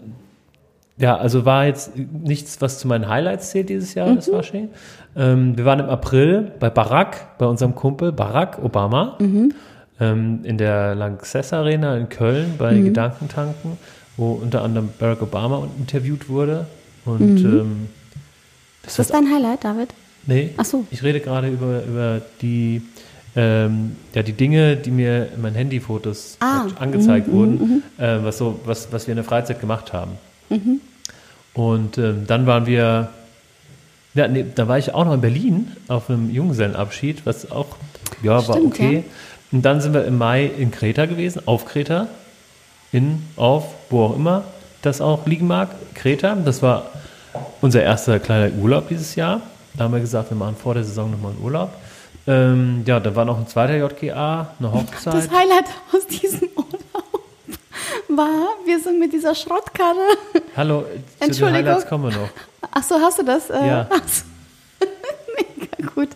[0.97, 4.69] ja, also war jetzt nichts, was zu meinen Highlights zählt dieses Jahr, das Fasching.
[5.15, 9.17] Ähm, wir waren im April bei Barack, bei unserem Kumpel Barack Obama,
[9.99, 13.77] ähm, in der Lanxess Arena in Köln bei Gedankentanken,
[14.15, 16.67] wo unter anderem Barack Obama interviewt wurde.
[17.05, 17.87] Und ähm,
[18.83, 19.89] das ist dein Highlight, David?
[20.25, 20.85] Nee, Ach so.
[20.91, 22.81] ich rede gerade über, über die,
[23.35, 28.59] ähm, ja, die Dinge, die mir in meinen Handyfotos Ah, angezeigt wurden, äh, was, so,
[28.65, 30.11] was, was wir in der Freizeit gemacht haben.
[30.49, 30.81] Mhm.
[31.53, 33.09] Und ähm, dann waren wir,
[34.13, 37.77] ja, nee, da war ich auch noch in Berlin auf einem Junggesellenabschied, was auch,
[38.21, 38.95] ja, war Stimmt, okay.
[38.97, 39.03] ja.
[39.51, 42.07] Und dann sind wir im Mai in Kreta gewesen, auf Kreta,
[42.91, 44.43] in, auf, wo auch immer
[44.81, 46.35] das auch liegen mag, Kreta.
[46.35, 46.91] Das war
[47.61, 49.41] unser erster kleiner Urlaub dieses Jahr.
[49.75, 51.69] Da haben wir gesagt, wir machen vor der Saison nochmal einen Urlaub.
[52.25, 55.13] Ähm, ja, da war noch ein zweiter JGA, eine Hochzeit.
[55.13, 56.83] Das Highlight aus diesem Urlaub
[58.09, 59.99] war, wir sind mit dieser Schrottkarre.
[60.55, 60.85] Hallo,
[61.31, 61.53] zu den.
[61.53, 62.29] Highlights kommen wir noch.
[62.71, 63.49] Ach so, hast du das?
[63.49, 63.89] Äh, Ja.
[65.37, 66.09] Mega gut.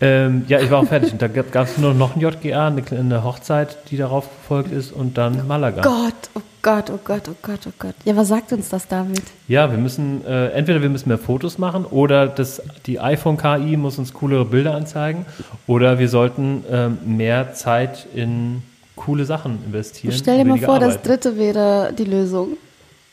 [0.00, 1.12] Ähm, ja, ich war auch fertig.
[1.12, 4.92] Und da gab es nur noch ein JGA, eine, eine Hochzeit, die darauf gefolgt ist
[4.92, 5.82] und dann Malaga.
[5.82, 7.94] Gott, oh Gott, oh Gott, oh Gott, oh Gott.
[8.04, 9.22] Ja, was sagt uns das, David?
[9.48, 13.76] Ja, wir müssen, äh, entweder wir müssen mehr Fotos machen oder das, die iPhone KI
[13.76, 15.24] muss uns coolere Bilder anzeigen
[15.66, 18.62] oder wir sollten ähm, mehr Zeit in
[18.96, 20.12] coole Sachen investieren.
[20.12, 21.08] Stell dir mal vor, das arbeiten.
[21.08, 22.56] dritte wäre die Lösung.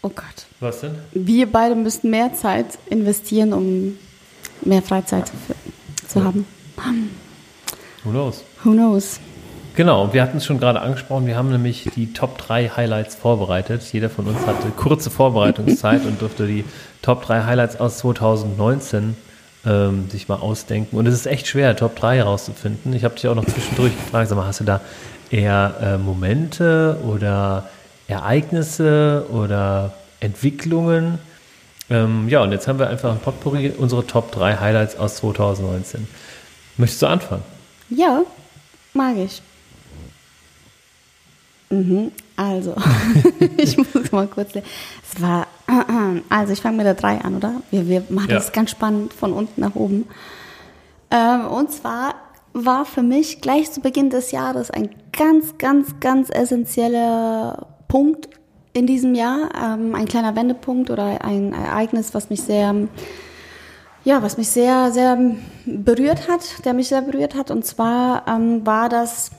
[0.02, 0.48] Oh Gott.
[0.60, 0.96] Was denn?
[1.14, 3.98] Wir beide müssten mehr Zeit investieren, um
[4.66, 5.32] mehr Freizeit
[6.08, 6.46] zu haben.
[8.04, 8.44] Who knows?
[8.64, 9.20] Who knows?
[9.76, 13.82] Genau, wir hatten es schon gerade angesprochen, wir haben nämlich die Top 3 Highlights vorbereitet.
[13.92, 16.64] Jeder von uns hatte kurze Vorbereitungszeit und durfte die
[17.02, 19.16] Top 3 Highlights aus 2019
[19.66, 20.96] ähm, sich mal ausdenken.
[20.96, 22.94] Und es ist echt schwer, Top 3 herauszufinden.
[22.94, 24.82] Ich habe dich auch noch zwischendurch gefragt, sag mal, hast du da
[25.32, 27.70] eher äh, Momente oder
[28.08, 31.18] Ereignisse oder Entwicklungen?
[31.90, 36.08] Ähm, ja, und jetzt haben wir einfach ein Potpourri, unsere Top 3 Highlights aus 2019.
[36.78, 37.44] Möchtest du anfangen?
[37.90, 38.22] Ja,
[38.94, 39.42] mag ich.
[41.70, 42.76] Mhm, also,
[43.58, 44.52] ich muss mal kurz.
[44.56, 45.48] Es war,
[46.30, 47.54] also ich fange mit der 3 an, oder?
[47.72, 48.36] Wir, wir machen Ja.
[48.36, 50.06] das ganz spannend von unten nach oben.
[51.12, 52.16] Ähm, und zwar
[52.54, 58.30] war für mich gleich zu Beginn des Jahres ein ganz, ganz, ganz essentieller Punkt
[58.74, 59.50] in diesem Jahr.
[59.60, 62.76] Ähm, ein kleiner Wendepunkt oder ein Ereignis, was mich sehr
[64.04, 65.18] ja, was mich sehr, sehr
[65.66, 67.52] berührt hat, der mich sehr berührt hat.
[67.52, 69.32] Und zwar ähm, war das,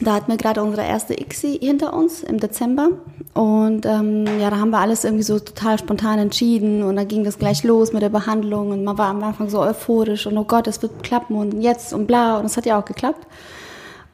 [0.00, 2.90] da hatten wir gerade unsere erste ICSI hinter uns im Dezember.
[3.32, 6.82] Und ähm, ja, da haben wir alles irgendwie so total spontan entschieden.
[6.82, 8.70] Und dann ging das gleich los mit der Behandlung.
[8.70, 11.94] Und man war am Anfang so euphorisch und oh Gott, es wird klappen und jetzt
[11.94, 12.38] und bla.
[12.38, 13.26] Und es hat ja auch geklappt.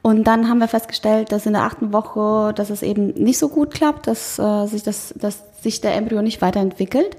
[0.03, 3.49] Und dann haben wir festgestellt, dass in der achten Woche, dass es eben nicht so
[3.49, 7.17] gut klappt, dass, äh, sich, das, dass sich der Embryo nicht weiterentwickelt.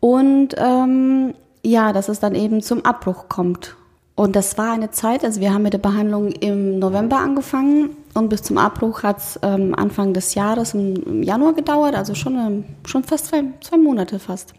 [0.00, 3.76] Und ähm, ja, dass es dann eben zum Abbruch kommt.
[4.16, 8.28] Und das war eine Zeit, also wir haben mit der Behandlung im November angefangen und
[8.28, 12.36] bis zum Abbruch hat es ähm, Anfang des Jahres im, im Januar gedauert, also schon,
[12.36, 14.54] ähm, schon fast zwei, zwei Monate fast.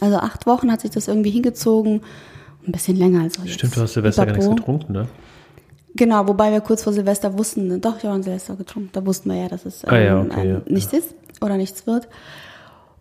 [0.00, 2.00] Also acht Wochen hat sich das irgendwie hingezogen,
[2.66, 3.50] ein bisschen länger als jetzt.
[3.50, 5.06] Stimmt, du hast Silvester gar nichts getrunken, ne?
[5.94, 9.36] Genau, wobei wir kurz vor Silvester wussten, doch, ja, an Silvester getrunken, da wussten wir
[9.36, 10.60] ja, dass es ähm, Ah ja, okay, ähm, ja.
[10.72, 12.08] nichts ist oder nichts wird.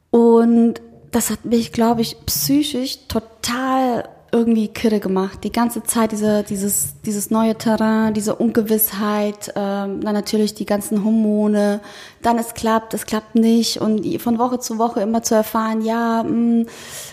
[0.10, 0.82] Und
[1.12, 5.44] das hat mich, glaube ich, psychisch total irgendwie kirre gemacht.
[5.44, 11.04] Die ganze Zeit diese, dieses, dieses neue Terrain, diese Ungewissheit, ähm, dann natürlich die ganzen
[11.04, 11.82] Hormone,
[12.22, 16.24] dann es klappt, es klappt nicht und von Woche zu Woche immer zu erfahren, ja,
[16.24, 16.66] mh,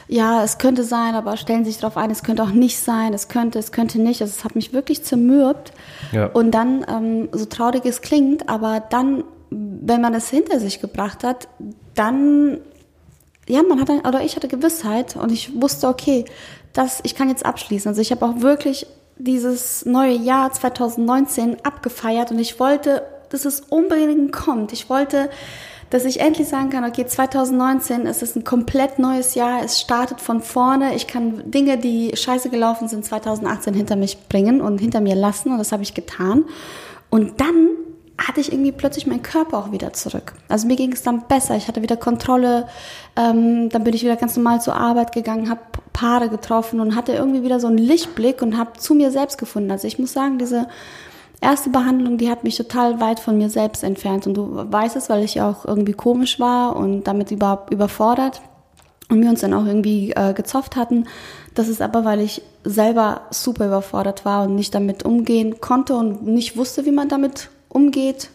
[0.06, 3.12] ja, es könnte sein, aber stellen Sie sich darauf ein, es könnte auch nicht sein,
[3.12, 4.22] es könnte, es könnte nicht.
[4.22, 5.72] Also es hat mich wirklich zermürbt.
[6.12, 6.26] Ja.
[6.26, 11.24] Und dann, ähm, so traurig es klingt, aber dann, wenn man es hinter sich gebracht
[11.24, 11.48] hat,
[11.94, 12.58] dann
[13.48, 16.24] ja, man hat, oder ich hatte Gewissheit und ich wusste, okay,
[16.72, 17.88] das, ich kann jetzt abschließen.
[17.88, 18.86] Also ich habe auch wirklich
[19.18, 24.72] dieses neue Jahr 2019 abgefeiert und ich wollte, dass es unbedingt kommt.
[24.72, 25.28] Ich wollte,
[25.90, 30.40] dass ich endlich sagen kann, okay, 2019 ist ein komplett neues Jahr, es startet von
[30.40, 35.14] vorne, ich kann Dinge, die scheiße gelaufen sind, 2018 hinter mich bringen und hinter mir
[35.14, 36.44] lassen und das habe ich getan.
[37.10, 37.70] Und dann
[38.18, 40.34] hatte ich irgendwie plötzlich meinen Körper auch wieder zurück.
[40.48, 42.66] Also mir ging es dann besser, ich hatte wieder Kontrolle,
[43.16, 45.60] ähm, dann bin ich wieder ganz normal zur Arbeit gegangen, habe
[45.92, 49.70] Paare getroffen und hatte irgendwie wieder so einen Lichtblick und habe zu mir selbst gefunden.
[49.70, 50.66] Also ich muss sagen, diese
[51.40, 54.26] erste Behandlung, die hat mich total weit von mir selbst entfernt.
[54.26, 58.42] Und du weißt es, weil ich auch irgendwie komisch war und damit überhaupt überfordert
[59.08, 61.06] und wir uns dann auch irgendwie äh, gezofft hatten.
[61.54, 66.26] Das ist aber, weil ich selber super überfordert war und nicht damit umgehen konnte und
[66.26, 68.30] nicht wusste, wie man damit umgeht.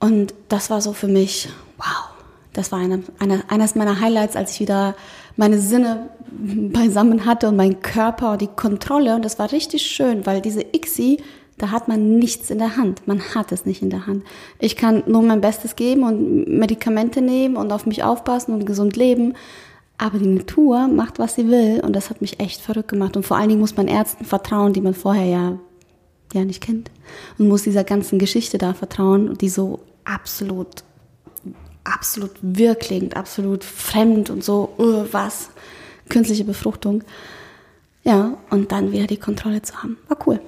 [0.00, 2.12] Und das war so für mich, wow,
[2.52, 4.94] das war eine, eine, eines meiner Highlights, als ich wieder
[5.36, 9.14] meine Sinne beisammen hatte und meinen Körper und die Kontrolle.
[9.14, 11.22] Und das war richtig schön, weil diese ICSI,
[11.58, 13.06] da hat man nichts in der Hand.
[13.06, 14.24] Man hat es nicht in der Hand.
[14.58, 18.96] Ich kann nur mein Bestes geben und Medikamente nehmen und auf mich aufpassen und gesund
[18.96, 19.34] leben.
[19.98, 21.80] Aber die Natur macht, was sie will.
[21.84, 23.16] Und das hat mich echt verrückt gemacht.
[23.16, 25.58] Und vor allen Dingen muss man Ärzten vertrauen, die man vorher ja,
[26.34, 26.90] ja nicht kennt.
[27.38, 30.84] Und muss dieser ganzen Geschichte da vertrauen, die so absolut,
[31.84, 35.50] absolut wirkling, absolut fremd und so, uh, was,
[36.08, 37.02] künstliche Befruchtung.
[38.04, 39.96] Ja, und dann wieder die Kontrolle zu haben.
[40.08, 40.40] War cool.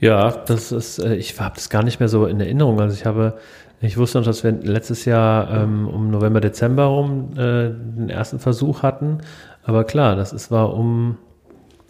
[0.00, 2.78] Ja, das ist, äh, ich habe das gar nicht mehr so in Erinnerung.
[2.80, 3.38] Also ich habe,
[3.80, 8.38] ich wusste noch, dass wir letztes Jahr ähm, um November, Dezember rum äh, den ersten
[8.38, 9.18] Versuch hatten.
[9.62, 11.16] Aber klar, das ist, war um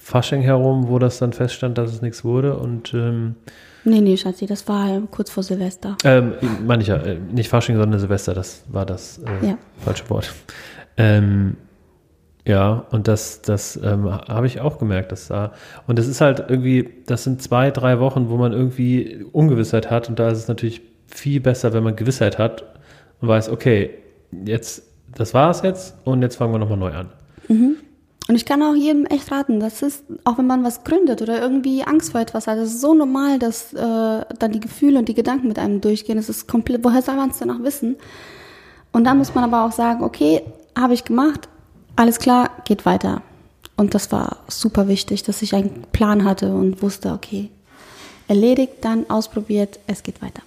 [0.04, 2.58] Fasching herum, wo das dann feststand, dass es nichts wurde.
[2.58, 3.36] Und ähm,
[3.84, 5.96] Nee, nee, Schatzi, das war kurz vor Silvester.
[6.04, 6.34] Ähm,
[6.66, 9.58] meine ich ja, äh, nicht Fasching, sondern Silvester, das war das äh, ja.
[9.78, 10.34] falsche Wort.
[10.98, 11.56] Ähm,
[12.46, 15.52] ja, und das, das ähm, habe ich auch gemerkt, dass da,
[15.86, 20.10] und das ist halt irgendwie, das sind zwei, drei Wochen, wo man irgendwie Ungewissheit hat
[20.10, 22.64] und da ist es natürlich viel besser, wenn man Gewissheit hat
[23.22, 23.90] und weiß, okay,
[24.44, 24.82] jetzt,
[25.14, 27.08] das war es jetzt und jetzt fangen wir nochmal neu an.
[27.48, 27.76] Mhm.
[28.26, 31.42] Und ich kann auch jedem echt raten, das ist, auch wenn man was gründet oder
[31.42, 35.08] irgendwie Angst vor etwas hat, das ist so normal, dass äh, dann die Gefühle und
[35.08, 36.16] die Gedanken mit einem durchgehen.
[36.16, 37.96] Das ist komplett, woher soll man es denn auch wissen?
[38.92, 40.42] Und dann muss man aber auch sagen, okay,
[40.78, 41.48] habe ich gemacht,
[41.96, 43.22] alles klar, geht weiter.
[43.76, 47.50] Und das war super wichtig, dass ich einen Plan hatte und wusste, okay,
[48.28, 50.42] erledigt, dann ausprobiert, es geht weiter.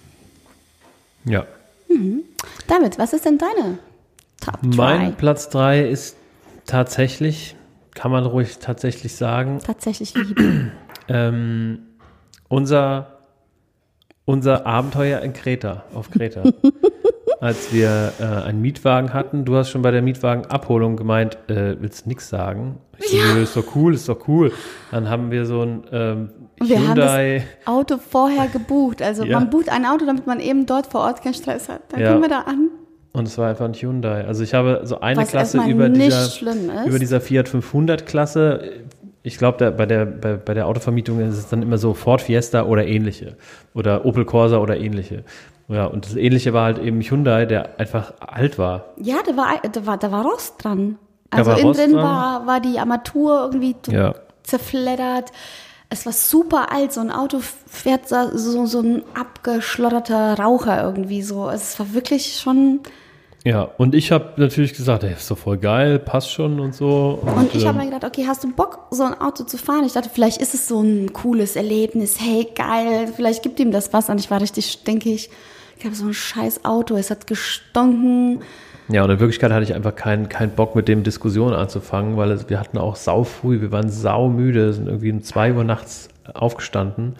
[1.24, 1.46] Ja.
[1.88, 2.22] Mhm.
[2.66, 3.78] David, was ist denn deine
[4.40, 4.76] Top 3?
[4.76, 6.16] Mein Platz 3 ist
[6.66, 7.54] tatsächlich,
[7.98, 9.58] kann man ruhig tatsächlich sagen.
[9.58, 10.70] Tatsächlich liebe.
[11.08, 11.80] ähm,
[12.48, 13.18] unser,
[14.24, 16.44] unser Abenteuer in Kreta, auf Kreta.
[17.40, 19.44] als wir äh, einen Mietwagen hatten.
[19.44, 22.78] Du hast schon bei der Mietwagenabholung gemeint, äh, willst nix sagen?
[22.98, 23.34] Ich ja.
[23.34, 24.52] so, ist doch cool, ist doch cool.
[24.92, 26.30] Dann haben wir so ein ähm,
[26.60, 27.40] wir Hyundai.
[27.40, 29.02] Haben das Auto vorher gebucht.
[29.02, 29.40] Also ja.
[29.40, 31.92] man bucht ein Auto, damit man eben dort vor Ort keinen Stress hat.
[31.92, 32.10] Dann ja.
[32.10, 32.70] kommen wir da an.
[33.18, 34.24] Und es war einfach ein Hyundai.
[34.24, 36.28] Also ich habe so eine Was Klasse über dieser,
[36.86, 38.62] über dieser Fiat 500 Klasse.
[39.22, 42.64] Ich glaube, bei der, bei, bei der Autovermietung ist es dann immer so Ford Fiesta
[42.64, 43.36] oder ähnliche.
[43.74, 45.24] Oder Opel Corsa oder ähnliche.
[45.68, 48.86] Ja, und das Ähnliche war halt eben Hyundai, der einfach alt war.
[48.96, 50.96] Ja, da war, da war, da war Rost dran.
[51.30, 54.14] Also innen drin war, war die Armatur irgendwie ja.
[54.44, 55.30] zerfleddert.
[55.90, 61.50] Es war super alt, so ein Auto fährt so, so ein abgeschlotterter Raucher irgendwie so.
[61.50, 62.80] Es war wirklich schon.
[63.48, 67.18] Ja, und ich habe natürlich gesagt, ey, ist doch voll geil, passt schon und so.
[67.22, 69.56] Und, und ich ähm, habe mir gedacht, okay, hast du Bock, so ein Auto zu
[69.56, 69.84] fahren?
[69.84, 72.18] Ich dachte, vielleicht ist es so ein cooles Erlebnis.
[72.20, 74.10] Hey, geil, vielleicht gibt ihm das was.
[74.10, 75.30] Und ich war richtig stinkig
[75.78, 78.40] ich habe so ein scheiß Auto, es hat gestunken.
[78.88, 82.32] Ja, und in Wirklichkeit hatte ich einfach keinen keinen Bock mit dem Diskussion anzufangen, weil
[82.32, 85.62] es, wir hatten auch sau früh, wir waren sau müde, sind irgendwie um zwei Uhr
[85.62, 87.14] nachts aufgestanden.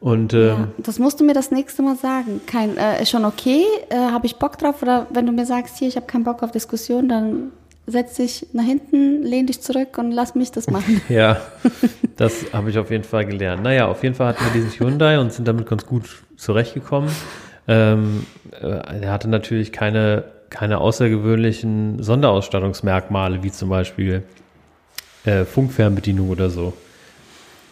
[0.00, 2.40] Und, ähm, ja, das musst du mir das nächste Mal sagen.
[2.46, 4.82] Kein, äh, ist schon okay, äh, habe ich Bock drauf?
[4.82, 7.52] Oder wenn du mir sagst, hier, ich habe keinen Bock auf Diskussion, dann
[7.86, 11.02] setz dich nach hinten, lehn dich zurück und lass mich das machen.
[11.08, 11.40] ja,
[12.16, 13.62] das habe ich auf jeden Fall gelernt.
[13.62, 17.10] Naja, auf jeden Fall hatten wir diesen Hyundai und sind damit ganz gut zurechtgekommen.
[17.68, 18.26] Ähm,
[18.58, 24.22] äh, er hatte natürlich keine, keine außergewöhnlichen Sonderausstattungsmerkmale, wie zum Beispiel
[25.24, 26.72] äh, Funkfernbedienung oder so.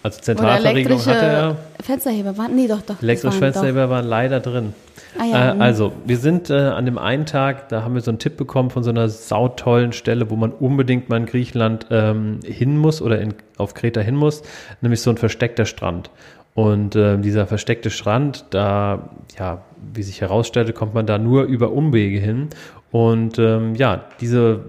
[0.03, 1.57] Also Zentralverriegelung hatte er.
[1.83, 3.03] Fensterheber waren, nee, doch, doch.
[3.03, 3.91] Elektrische Fensterheber doch.
[3.91, 4.75] waren leider drin.
[5.19, 8.11] Ah, ja, äh, also, wir sind äh, an dem einen Tag, da haben wir so
[8.11, 12.41] einen Tipp bekommen von so einer sautollen Stelle, wo man unbedingt mal in Griechenland ähm,
[12.45, 14.43] hin muss oder in, auf Kreta hin muss,
[14.81, 16.11] nämlich so ein versteckter Strand.
[16.55, 19.63] Und äh, dieser versteckte Strand, da, ja,
[19.95, 22.49] wie sich herausstellte, kommt man da nur über Umwege hin.
[22.91, 24.65] Und ähm, ja, diese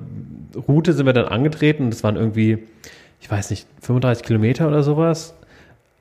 [0.68, 1.90] Route sind wir dann angetreten.
[1.90, 2.60] Das waren irgendwie,
[3.22, 5.34] ich weiß nicht, 35 Kilometer oder sowas.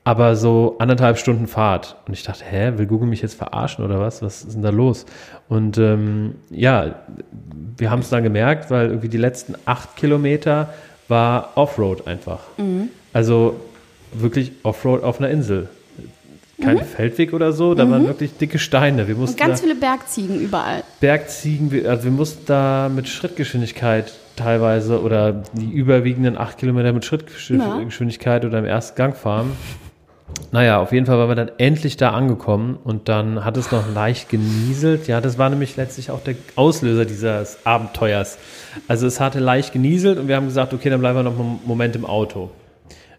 [0.05, 1.95] aber so anderthalb Stunden Fahrt.
[2.07, 4.21] Und ich dachte, hä, will Google mich jetzt verarschen oder was?
[4.23, 5.05] Was ist denn da los?
[5.49, 6.95] Und ähm, ja,
[7.77, 10.73] wir haben es dann gemerkt, weil irgendwie die letzten acht Kilometer
[11.09, 12.39] war Offroad einfach.
[12.57, 12.89] Mhm.
[13.13, 13.59] Also
[14.13, 15.69] wirklich Offroad auf einer Insel.
[16.61, 16.81] Kein Mhm.
[16.81, 19.07] Feldweg oder so, da waren wirklich dicke Steine.
[19.07, 20.83] Wir Und mussten ganz da, viele Bergziegen überall.
[20.99, 27.05] Bergziegen, also wir mussten da mit Schrittgeschwindigkeit teilweise oder die überwiegenden acht Kilometer mit.
[27.05, 29.51] Schrittgeschwindigkeit oder im ersten Gang fahren.
[30.51, 33.91] Naja, auf jeden Fall waren wir dann endlich da angekommen und dann hat es noch
[33.93, 35.07] leicht genieselt.
[35.07, 38.37] Ja, das war nämlich letztlich auch der Auslöser dieses Abenteuers.
[38.87, 41.59] Also es hatte leicht genieselt und wir haben gesagt, okay, dann bleiben wir noch einen
[41.65, 42.49] Moment im Auto.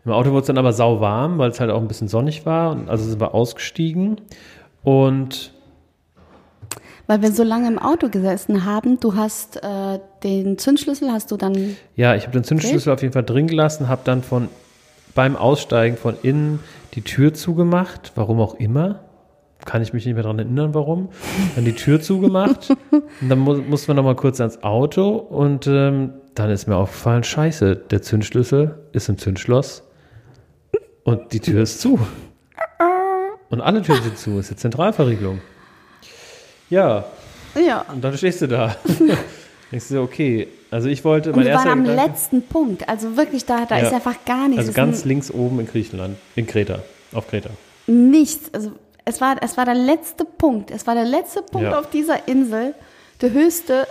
[0.04, 2.46] Im Auto wurde es dann aber sau warm, weil es halt auch ein bisschen sonnig
[2.46, 2.72] war.
[2.72, 4.20] Und also sind wir ausgestiegen
[4.82, 5.52] und
[7.10, 11.36] Weil wir so lange im Auto gesessen haben, du hast äh, den Zündschlüssel, hast du
[11.36, 11.76] dann.
[11.96, 14.46] Ja, ich habe den Zündschlüssel auf jeden Fall drin gelassen, habe dann von
[15.16, 16.60] beim Aussteigen von innen
[16.94, 19.00] die Tür zugemacht, warum auch immer.
[19.64, 21.08] Kann ich mich nicht mehr daran erinnern, warum.
[21.56, 22.70] Dann die Tür zugemacht.
[22.92, 27.24] und dann mu mussten wir nochmal kurz ans Auto und ähm, dann ist mir aufgefallen,
[27.24, 29.82] scheiße, der Zündschlüssel ist im Zündschloss
[31.02, 31.98] und die Tür ist zu.
[33.50, 35.40] Und alle Türen sind zu, ist die Zentralverriegelung.
[36.70, 37.04] Ja,
[37.54, 37.84] Ja.
[37.92, 38.76] und dann stehst du da.
[39.72, 42.88] Denkst du, okay, also ich wollte, Und mein wir waren am Gedanke, letzten Punkt.
[42.88, 43.86] Also wirklich, da, da Ja.
[43.86, 44.60] ist einfach gar nichts.
[44.60, 46.80] also ganz links oben in Griechenland, in Kreta,
[47.12, 47.50] auf Kreta.
[47.86, 48.52] nichts.
[48.52, 48.72] Also
[49.04, 50.70] es war, es war der letzte Punkt.
[50.70, 51.78] Es war der letzte Punkt Ja.
[51.78, 52.74] auf dieser Insel,
[53.20, 53.86] der höchste.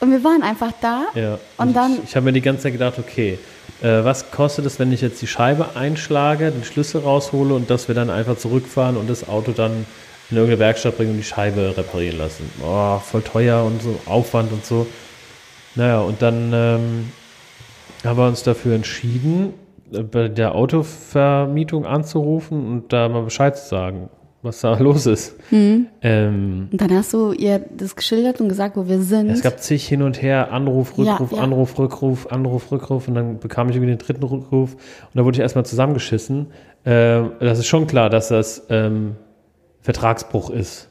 [0.00, 1.04] Und wir waren einfach da.
[1.14, 1.38] Ja.
[1.58, 3.38] Und dann, ich, ich habe mir die ganze Zeit gedacht, okay,
[3.82, 7.88] äh, was kostet es, wenn ich jetzt die Scheibe einschlage, den Schlüssel raushole und dass
[7.88, 9.84] wir dann einfach zurückfahren und das Auto dann
[10.30, 12.50] in irgendeine Werkstatt bringen und die Scheibe reparieren lassen.
[12.64, 14.86] Oh, voll teuer und so Aufwand und so.
[15.74, 17.12] Naja, und dann ähm,
[18.04, 19.54] haben wir uns dafür entschieden,
[20.12, 24.08] bei der Autovermietung anzurufen und da mal Bescheid zu sagen,
[24.42, 25.36] was da los ist.
[25.50, 25.86] Mhm.
[26.02, 29.30] Ähm, und dann hast du ihr das geschildert und gesagt, wo wir sind.
[29.30, 31.42] es gab zig hin und her, Anruf, Ja, Rückruf, ja.
[31.42, 35.36] Anruf, Rückruf, Anruf, Rückruf und dann bekam ich irgendwie den dritten Rückruf und da wurde
[35.36, 36.46] ich erstmal zusammengeschissen.
[36.84, 39.16] Ähm, das ist schon klar, dass das ähm,
[39.82, 40.88] Vertragsbruch ist.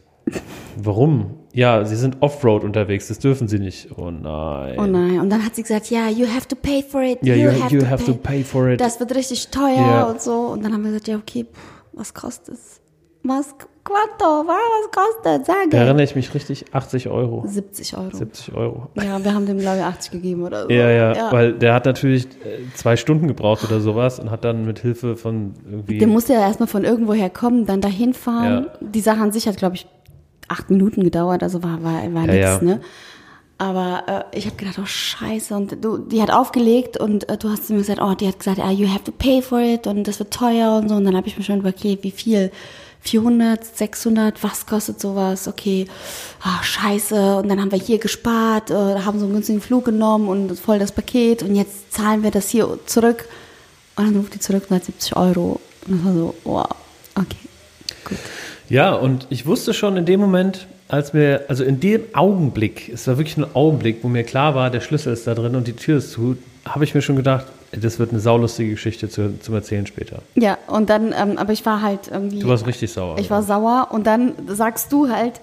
[0.78, 1.36] Warum?
[1.52, 3.90] Ja, sie sind Offroad unterwegs, das dürfen sie nicht.
[3.98, 4.78] Oh nein.
[4.78, 5.20] oh nein.
[5.20, 7.18] Und dann hat sie gesagt, ja, you have to pay for it.
[7.24, 8.80] Ja, you, you have to pay for it.
[8.80, 10.04] Das wird richtig teuer Ja.
[10.04, 10.34] und so.
[10.48, 12.80] Und dann haben wir gesagt, ja, okay, pff, was kostet es?
[13.24, 13.56] Was,
[13.90, 14.48] quanto?
[14.48, 15.48] Was, was kostet?
[15.48, 15.78] Da Sage.
[15.78, 18.16] erinnere ich mich richtig, 80 Euro, 70 Euro.
[18.16, 18.88] 70 Euro.
[18.96, 20.70] Ja, wir haben dem, glaube ich, 80 gegeben oder so.
[20.70, 24.66] Ja, ja, weil der hat natürlich äh, zwei Stunden gebraucht oder sowas und hat dann
[24.66, 25.98] mit Hilfe von irgendwie.
[25.98, 28.68] Der musste ja erstmal von irgendwoher kommen, dann dahin fahren.
[28.82, 28.88] Ja.
[28.88, 29.88] Die Sache an sich hat, glaube ich,
[30.48, 32.62] acht Minuten gedauert, also war, war, war Ja, nichts, ja.
[32.62, 32.82] ne?
[33.62, 35.54] Aber äh, ich habe gedacht, oh Scheiße.
[35.54, 38.40] Und du, die hat aufgelegt und äh, du hast zu mir gesagt, oh, die hat
[38.40, 40.96] gesagt, ah, you have to pay for it und das wird teuer und so.
[40.96, 42.52] Und dann habe ich mir schon überlegt, okay, wie viel?
[43.02, 45.48] 400, 600, was kostet sowas?
[45.48, 45.86] Okay,
[46.42, 47.38] ah, scheiße.
[47.38, 50.80] Und dann haben wir hier gespart, äh, haben so einen günstigen Flug genommen und voll
[50.80, 53.28] das Paket und jetzt zahlen wir das hier zurück.
[53.96, 55.60] Und dann ruft die zurück 170 Euro.
[55.88, 56.68] Und das war so, wow,
[57.16, 57.38] okay,
[58.06, 58.18] gut.
[58.70, 63.08] Ja, und ich wusste schon in dem Moment, als mir, also in dem Augenblick, es
[63.08, 65.74] war wirklich ein Augenblick, wo mir klar war, der Schlüssel ist da drin und die
[65.74, 66.38] Tür ist zu,
[66.74, 70.22] habe ich mir schon gedacht, das wird eine saulustige Geschichte zu, zum Erzählen später.
[70.36, 72.40] Ja, und dann, ähm, aber ich war halt irgendwie.
[72.40, 73.18] Du warst richtig sauer.
[73.20, 75.40] Ich war sauer und dann sagst du halt,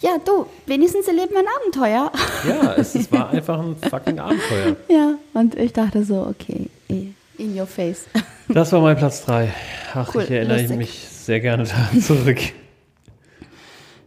[0.00, 2.12] ja, du, wenigstens erleben wir ein Abenteuer.
[2.48, 4.76] ja, es, es war einfach ein fucking Abenteuer.
[4.88, 8.04] ja, und ich dachte so, okay, eh, in your face.
[8.50, 9.52] Das war mein Platz 3.
[9.92, 10.76] Ach, Cool, ich erinnere lustig.
[10.78, 12.38] mich sehr gerne daran zurück.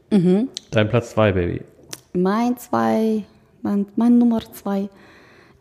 [0.10, 0.50] Mhm.
[0.72, 1.62] Dein Platz 2, Baby.
[2.14, 3.24] Mein zwei,
[3.62, 4.90] mein, mein Nummer zwei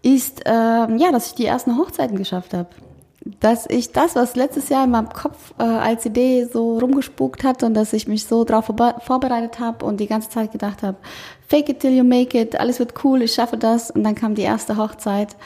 [0.03, 2.69] ist, ähm, ja, dass ich die ersten Hochzeiten geschafft habe.
[3.39, 7.63] Dass ich das, was letztes Jahr in meinem Kopf äh, als Idee so rumgespukt hat
[7.63, 10.97] und dass ich mich so darauf vorbereitet habe und die ganze Zeit gedacht habe,
[11.49, 13.91] fake it till you make it, alles wird cool, ich schaffe das.
[13.91, 15.37] Und dann kam die erste Hochzeit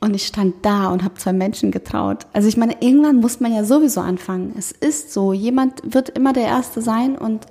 [0.00, 2.26] und ich stand da und habe zwei Menschen getraut.
[2.32, 4.54] Also ich meine, irgendwann muss man ja sowieso anfangen.
[4.56, 7.46] Es ist so, jemand wird immer der Erste sein und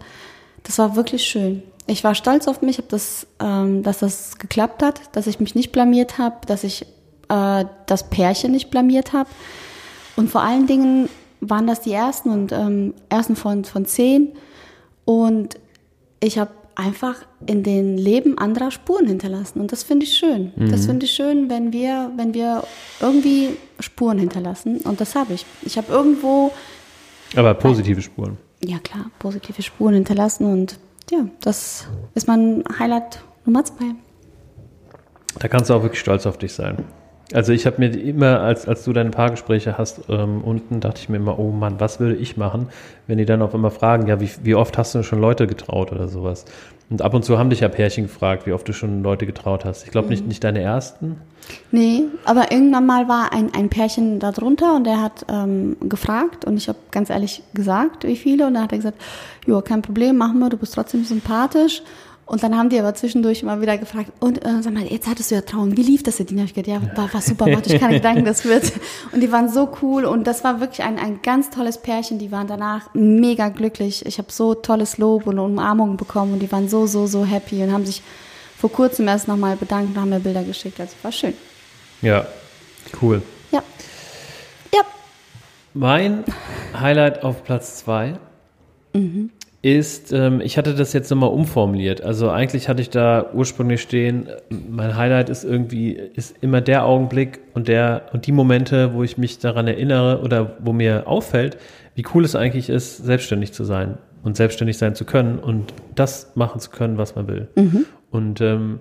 [0.63, 1.63] das war wirklich schön.
[1.89, 5.71] Ich war stolz auf mich, das, ähm, dass das geklappt hat, dass ich mich nicht
[5.71, 6.85] blamiert habe, dass ich
[7.29, 9.29] äh, das Pärchen nicht blamiert habe.
[10.15, 11.09] Und vor allen Dingen
[11.41, 14.33] waren das die ersten und ähm, ersten von, von zehn.
[15.05, 15.55] Und
[16.19, 19.59] ich habe einfach in den Leben anderer Spuren hinterlassen.
[19.59, 20.53] Und das finde ich schön.
[20.55, 22.63] Das finde ich schön, wenn wir, wenn wir
[23.01, 23.49] irgendwie
[23.79, 24.77] Spuren hinterlassen.
[24.81, 25.45] Und das habe ich.
[25.63, 26.51] Ich habe irgendwo
[27.35, 28.37] Aber positive Spuren.
[28.63, 30.77] ja klar, positive Spuren hinterlassen und
[31.11, 33.95] ja, das ist mein Highlight Nummer zwei.
[35.39, 36.83] Da kannst du auch wirklich stolz auf dich sein.
[37.31, 41.09] Also ich habe mir immer, als, als du deine Paargespräche hast, ähm, unten dachte ich
[41.09, 42.69] mir immer, oh Mann, was würde ich machen,
[43.05, 45.91] wenn die dann auf einmal fragen, ja, wie, wie oft hast du schon Leute getraut
[45.91, 46.45] oder sowas?
[46.89, 49.63] Und ab und zu haben dich ja Pärchen gefragt, wie oft du schon Leute getraut
[49.63, 49.83] hast.
[49.83, 51.21] Ich glaube nicht, nicht deine ersten.
[51.71, 56.45] Nee, aber irgendwann mal war ein, ein Pärchen da drunter und der hat ähm, gefragt
[56.45, 58.47] und ich habe ganz ehrlich gesagt, wie viele.
[58.47, 59.01] Und dann hat er gesagt,
[59.45, 61.83] ja, kein Problem, machen wir, du bist trotzdem sympathisch.
[62.29, 65.31] Und dann haben die aber zwischendurch immer wieder gefragt, und äh, sag mal, jetzt hattest
[65.31, 66.27] du ja Traum, wie lief das denn?
[66.27, 68.71] Die habe ich gedacht, ja, war, war super, warte, ich keine Gedanken, das wird.
[69.11, 72.19] Und die waren so cool und das war wirklich ein, ein ganz tolles Pärchen.
[72.19, 74.05] Die waren danach mega glücklich.
[74.05, 77.63] Ich habe so tolles Lob und Umarmungen bekommen und die waren so, so, so happy
[77.63, 78.03] und haben sich
[78.57, 80.79] vor kurzem erst nochmal bedankt und haben mir Bilder geschickt.
[80.79, 81.33] Also war schön.
[82.03, 82.27] Ja,
[83.01, 83.23] cool.
[83.51, 83.63] Ja.
[84.71, 84.81] Ja.
[85.73, 86.25] Mein
[86.79, 88.19] Highlight auf Platz zwei
[88.93, 89.29] Mhm.
[89.61, 92.01] Ist, ähm, ich hatte das jetzt nochmal umformuliert.
[92.01, 94.29] Also eigentlich hatte ich da ursprünglich stehen,
[94.69, 99.17] mein Highlight ist irgendwie, ist immer der Augenblick und der und die Momente, wo ich
[99.17, 101.57] mich daran erinnere oder wo mir auffällt,
[101.95, 106.31] wie cool es eigentlich ist, selbstständig zu sein und selbstständig sein zu können und das
[106.35, 107.49] machen zu können, was man will.
[108.11, 108.79] Und ähm,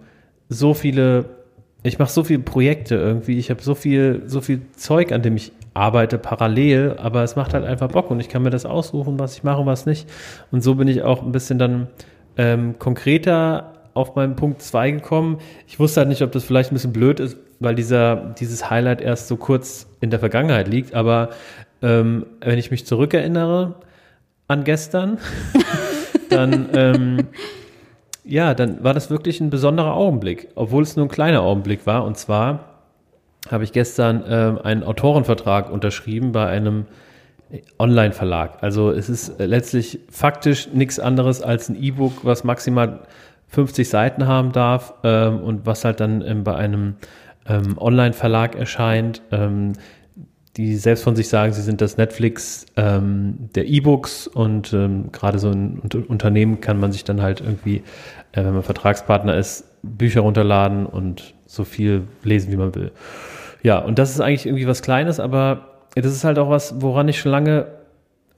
[0.49, 1.25] so viele,
[1.83, 5.37] ich mache so viele Projekte irgendwie, ich habe so viel, so viel Zeug, an dem
[5.37, 9.19] ich arbeite parallel, aber es macht halt einfach Bock und ich kann mir das aussuchen,
[9.19, 10.09] was ich mache und was nicht.
[10.51, 11.89] Und so bin ich auch ein bisschen dann
[12.37, 15.39] ähm, konkreter auf meinen Punkt 2 gekommen.
[15.67, 19.01] Ich wusste halt nicht, ob das vielleicht ein bisschen blöd ist, weil dieser, dieses Highlight
[19.01, 21.31] erst so kurz in der Vergangenheit liegt, aber
[21.83, 23.75] ähm, wenn ich mich zurückerinnere
[24.47, 25.19] an gestern,
[26.31, 27.29] dann ähm,
[28.29, 32.05] ja, dann war das wirklich ein besonderer Augenblick, obwohl es nur ein kleiner Augenblick war.
[32.05, 32.68] Und zwar
[33.51, 36.87] habe ich gestern ähm, einen Autorenvertrag unterschrieben bei einem
[37.79, 38.63] Online-Verlag.
[38.63, 43.01] Also es ist äh, letztlich faktisch nichts anderes als ein E-Book, was maximal
[43.49, 46.97] 50 Seiten haben darf ähm, und was halt dann ähm, bei einem
[47.49, 49.23] ähm, Online-Verlag erscheint.
[49.31, 49.73] Ähm,
[50.57, 54.77] die selbst von sich sagen, sie sind das Netflix ähm, der E-Books und
[55.13, 57.77] gerade so ein Unter- Unternehmen kann man sich dann halt irgendwie,
[58.33, 62.91] äh, wenn man Vertragspartner ist, Bücher runterladen und so viel lesen, wie man will.
[63.63, 67.09] Ja, und das ist eigentlich irgendwie was Kleines, aber das ist halt auch was, woran
[67.09, 67.67] ich schon lange,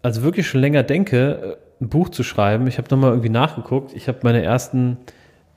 [0.03, 2.67] also wirklich schon länger denke, äh, ein Buch zu schreiben.
[2.67, 3.95] Ich habe nochmal irgendwie nachgeguckt.
[3.95, 4.99] Ich habe meine ersten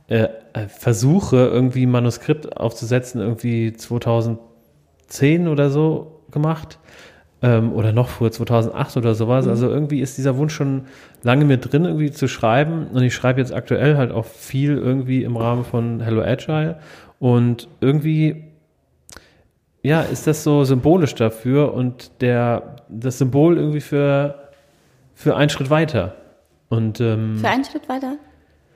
[0.07, 6.79] äh, äh, Versuche, irgendwie ein Manuskript aufzusetzen, irgendwie 2010 oder so gemacht.
[7.41, 9.47] Ähm, oder noch früher, 2008 oder sowas.
[9.47, 10.85] Also irgendwie ist dieser Wunsch schon
[11.23, 12.87] lange mit drin, irgendwie zu schreiben.
[12.87, 16.79] Und ich schreibe jetzt aktuell halt auch viel irgendwie im Rahmen von Hello Agile.
[17.19, 18.52] Und irgendwie,
[19.83, 24.49] ja, ist das so symbolisch dafür und der, das Symbol irgendwie für,
[25.13, 26.15] für einen Schritt weiter.
[26.69, 28.15] Und, ähm, Für einen Schritt weiter?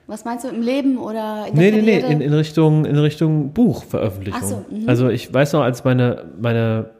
[0.06, 2.12] Was meinst du, im Leben oder in Nee, der nee, nee, Karriere?
[2.12, 4.40] in, in Richtung, in Richtung Buchveröffentlichung.
[4.42, 4.88] Ach so, mhm.
[4.88, 6.90] Also ich weiß noch, als meine, meine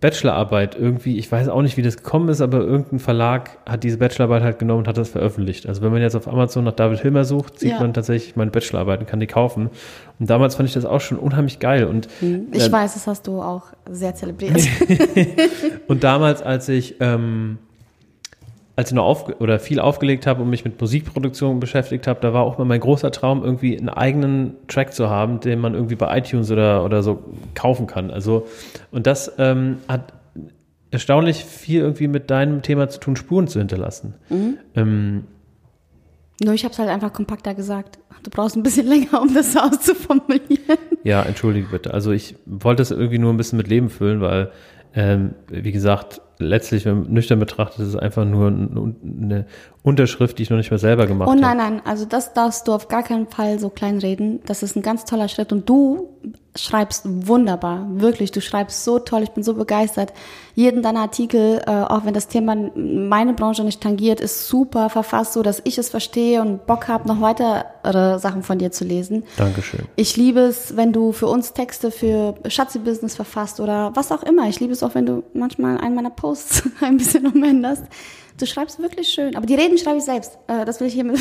[0.00, 3.98] Bachelorarbeit irgendwie, ich weiß auch nicht, wie das gekommen ist, aber irgendein Verlag hat diese
[3.98, 5.66] Bachelorarbeit halt genommen und hat das veröffentlicht.
[5.66, 7.80] Also wenn man jetzt auf Amazon nach David Hilmer sucht, sieht Ja.
[7.80, 9.70] man tatsächlich meine Bachelorarbeit und kann die kaufen.
[10.20, 11.84] Und damals fand ich das auch schon unheimlich geil.
[11.84, 12.08] Und,
[12.52, 14.60] Ich äh, weiß, das hast du auch sehr zelebriert.
[15.88, 17.58] und damals, als ich, ähm,
[18.78, 22.32] als ich noch auf, oder viel aufgelegt habe und mich mit Musikproduktion beschäftigt habe, da
[22.32, 25.96] war auch mal mein großer Traum, irgendwie einen eigenen Track zu haben, den man irgendwie
[25.96, 27.24] bei iTunes oder, oder so
[27.56, 28.12] kaufen kann.
[28.12, 28.46] Also,
[28.92, 30.12] und das ähm, hat
[30.92, 34.14] erstaunlich viel irgendwie mit deinem Thema zu tun, Spuren zu hinterlassen.
[34.76, 35.24] Ähm,
[36.40, 37.98] Nur ich habe es halt einfach kompakter gesagt.
[38.22, 40.78] Du brauchst ein bisschen länger, um das auszuformulieren.
[41.02, 41.92] Ja, entschuldige bitte.
[41.92, 44.52] Also ich wollte es irgendwie nur ein bisschen mit Leben füllen, weil,
[44.94, 49.46] ähm, wie gesagt, letztlich, wenn man nüchtern betrachtet, ist es einfach nur ein- eine
[49.82, 51.40] Unterschrift, die ich noch nicht mal selber gemacht Oh habe.
[51.40, 54.40] nein, nein, also das darfst du auf gar keinen Fall so kleinreden.
[54.46, 56.08] Das ist ein ganz toller Schritt und du
[56.62, 58.32] schreibst wunderbar, wirklich.
[58.32, 60.12] Du schreibst so toll, ich bin so begeistert.
[60.54, 65.32] Jeden deiner Artikel, äh, auch wenn das Thema meine Branche nicht tangiert, ist super verfasst,
[65.34, 69.24] so dass ich es verstehe und Bock habe, noch weitere Sachen von dir zu lesen.
[69.36, 69.86] Dankeschön.
[69.96, 74.48] Ich liebe es, wenn du für uns Texte für Schatzi-Business verfasst oder was auch immer.
[74.48, 77.84] Ich liebe es auch, wenn du manchmal einen meiner Posts ein bisschen umänderst.
[78.38, 79.34] Du schreibst wirklich schön.
[79.36, 80.38] Aber die Reden schreibe ich selbst.
[80.46, 81.18] Äh, Das will ich hiermit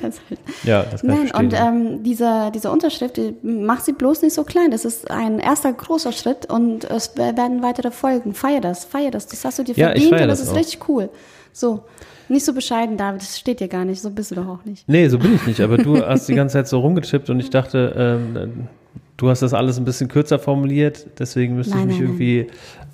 [0.00, 0.42] festhalten.
[0.64, 4.34] Ja, das kann Nein, ich und ähm, diese, diese Unterschrift, die macht sie bloß nicht
[4.34, 4.70] so klein.
[4.70, 8.34] Das ist ein erster großer Schritt und es werden weitere Folgen.
[8.34, 9.26] Feier das, feier das.
[9.26, 10.56] Das hast du dir Ja, verdient und das das ist auch.
[10.56, 11.08] richtig cool.
[11.52, 11.80] So,
[12.28, 13.22] nicht so bescheiden, David.
[13.22, 14.00] Das steht dir gar nicht.
[14.00, 14.88] So bist du doch auch nicht.
[14.88, 17.50] Nee, so bin ich nicht, aber du hast die ganze Zeit so rumgetippt und ich
[17.50, 17.94] dachte,
[18.36, 18.68] ähm,
[19.20, 22.38] du hast das alles ein bisschen kürzer formuliert, deswegen müsste Nein, ich mich nein, irgendwie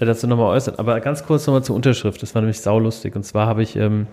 [0.00, 0.74] äh, dazu nochmal äußern.
[0.76, 3.14] Aber ganz kurz nochmal zur Unterschrift, das war nämlich saulustig.
[3.14, 4.08] Und zwar habe ich ähm,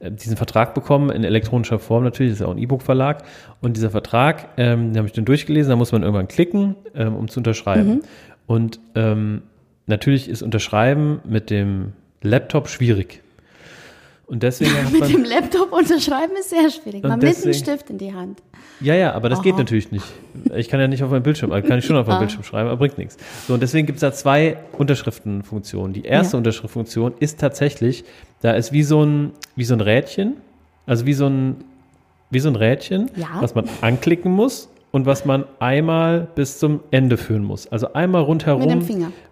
[0.00, 3.22] äh, diesen Vertrag bekommen in elektronischer Form natürlich, das ist ja auch ein E-Book-Verlag.
[3.60, 7.14] Und dieser Vertrag, ähm, den habe ich dann durchgelesen, da muss man irgendwann klicken, ähm,
[7.14, 8.00] um zu unterschreiben.
[8.46, 9.42] Und ähm,
[9.86, 11.92] natürlich ist Unterschreiben mit dem
[12.22, 13.20] Laptop schwierig.
[14.28, 17.02] Und deswegen Mit man, dem Laptop unterschreiben ist sehr schwierig.
[17.02, 18.42] Man einem deswegen- Stift in die Hand.
[18.80, 19.60] ja, ja, aber das geht Aha.
[19.60, 20.04] natürlich nicht.
[20.54, 22.20] Ich kann ja nicht auf meinem Bildschirm, also kann ich schon auf meinem Ah.
[22.20, 23.16] Bildschirm schreiben, aber bringt nichts.
[23.46, 25.92] So, und deswegen gibt es da zwei Unterschriftenfunktionen.
[25.94, 26.38] Die erste Ja.
[26.38, 28.04] Unterschriftfunktion ist tatsächlich,
[28.42, 30.34] da ist wie so ein, wie so ein Rädchen,
[30.86, 31.56] also wie so ein,
[32.30, 33.28] wie so ein Rädchen, Ja.
[33.40, 37.66] was man anklicken muss und was man einmal bis zum Ende führen muss.
[37.68, 38.84] Also einmal rundherum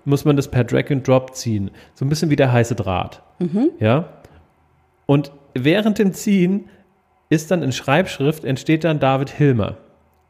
[0.06, 1.70] muss man das per Drag and Drop ziehen.
[1.94, 3.20] So ein bisschen wie der heiße Draht.
[3.38, 3.68] Mhm.
[3.78, 4.08] Ja.
[5.06, 6.66] Und während dem Ziehen
[7.28, 9.76] ist dann in Schreibschrift, entsteht dann David Hilmer.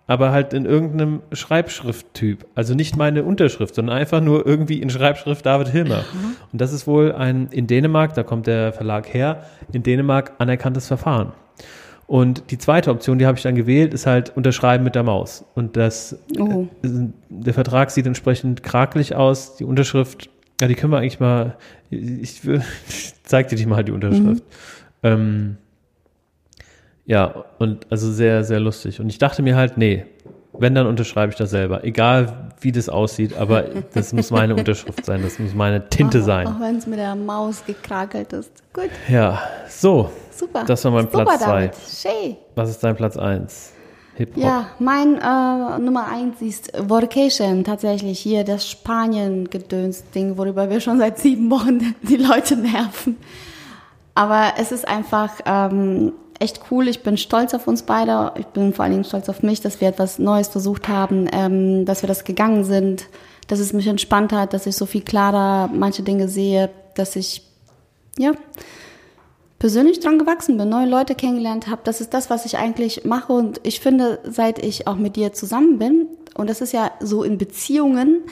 [0.09, 2.47] Aber halt in irgendeinem Schreibschrifttyp.
[2.55, 6.05] Also nicht meine Unterschrift, sondern einfach nur irgendwie in Schreibschrift David Hilmer.
[6.53, 10.87] Und das ist wohl ein in Dänemark, da kommt der Verlag her, in Dänemark anerkanntes
[10.87, 11.33] Verfahren.
[12.07, 15.45] Und die zweite Option, die habe ich dann gewählt, ist halt Unterschreiben mit der Maus.
[15.57, 16.69] Und das, Oh.
[16.85, 16.89] äh,
[17.29, 19.57] der Vertrag sieht entsprechend krakelig aus.
[19.57, 21.57] Die Unterschrift, ja, die können wir eigentlich mal,
[21.91, 24.43] ich, ich zeig dir die mal, die Unterschrift.
[25.03, 25.57] Ähm,
[27.05, 29.01] ja, und also sehr, sehr lustig.
[29.01, 30.05] Und ich dachte mir halt, nee,
[30.59, 31.85] wenn, dann unterschreibe ich das selber.
[31.85, 36.25] Egal, wie das aussieht, aber das muss meine Unterschrift sein, das muss meine Tinte Auch,
[36.25, 36.47] sein.
[36.47, 38.51] auch wenn es mit der Maus gekrakelt ist.
[38.73, 40.65] Gut, Ja, so, super.
[40.67, 41.67] Das war mein Super, Platz zwei.
[41.67, 41.75] David.
[41.77, 42.37] Schön.
[42.55, 43.73] was ist dein Platz 1?
[44.17, 44.43] Hip-Hop.
[44.43, 51.19] Ja, mein äh, Nummer eins ist Vocation, tatsächlich hier das Spanien-Gedöns-Ding, worüber wir schon seit
[51.19, 53.17] sieben Wochen die Leute nerven.
[54.15, 56.89] Aber es ist einfach ähm, echt cool.
[56.89, 58.33] Ich bin stolz auf uns beide.
[58.39, 61.85] Ich bin vor allen Dingen stolz auf mich, dass wir etwas Neues versucht haben, ähm,
[61.85, 63.07] dass wir das gegangen sind,
[63.49, 67.43] dass es mich entspannt hat, dass ich so viel klarer manche Dinge sehe, dass ich,
[68.19, 68.33] ja,
[69.59, 71.83] persönlich dran gewachsen bin, neue Leute kennengelernt habe.
[71.85, 73.33] Das ist das, was ich eigentlich mache.
[73.33, 77.23] Und ich finde, seit ich auch mit dir zusammen bin, und das ist ja so
[77.23, 78.23] in Beziehungen,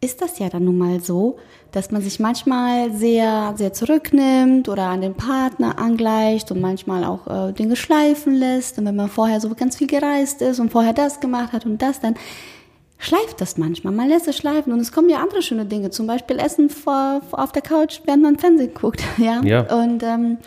[0.00, 1.38] ist das ja dann nun mal so,
[1.72, 7.26] dass man sich manchmal sehr, sehr zurücknimmt oder an den Partner angleicht und manchmal auch
[7.26, 8.78] äh, Dinge schleifen lässt.
[8.78, 11.80] Und wenn man vorher so ganz viel gereist ist und vorher das gemacht hat und
[11.80, 12.16] das, dann
[12.98, 13.92] schleift das manchmal.
[13.92, 17.20] Man lässt es schleifen und es kommen ja andere schöne Dinge, zum Beispiel Essen vor,
[17.32, 19.02] auf der Couch, während man Fernsehen guckt.
[19.18, 19.42] Ja.
[19.42, 19.60] Ja.
[19.74, 20.38] Und ähm,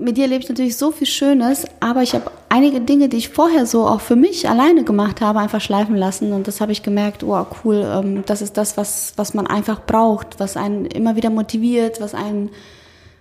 [0.00, 3.28] mit dir lebe ich natürlich so viel Schönes, aber ich habe einige Dinge, die ich
[3.28, 6.32] vorher so auch für mich alleine gemacht habe, einfach schleifen lassen.
[6.32, 9.84] Und das habe ich gemerkt, oh cool, ähm, das ist das, was, was man einfach
[9.84, 12.50] braucht, was einen immer wieder motiviert, was einen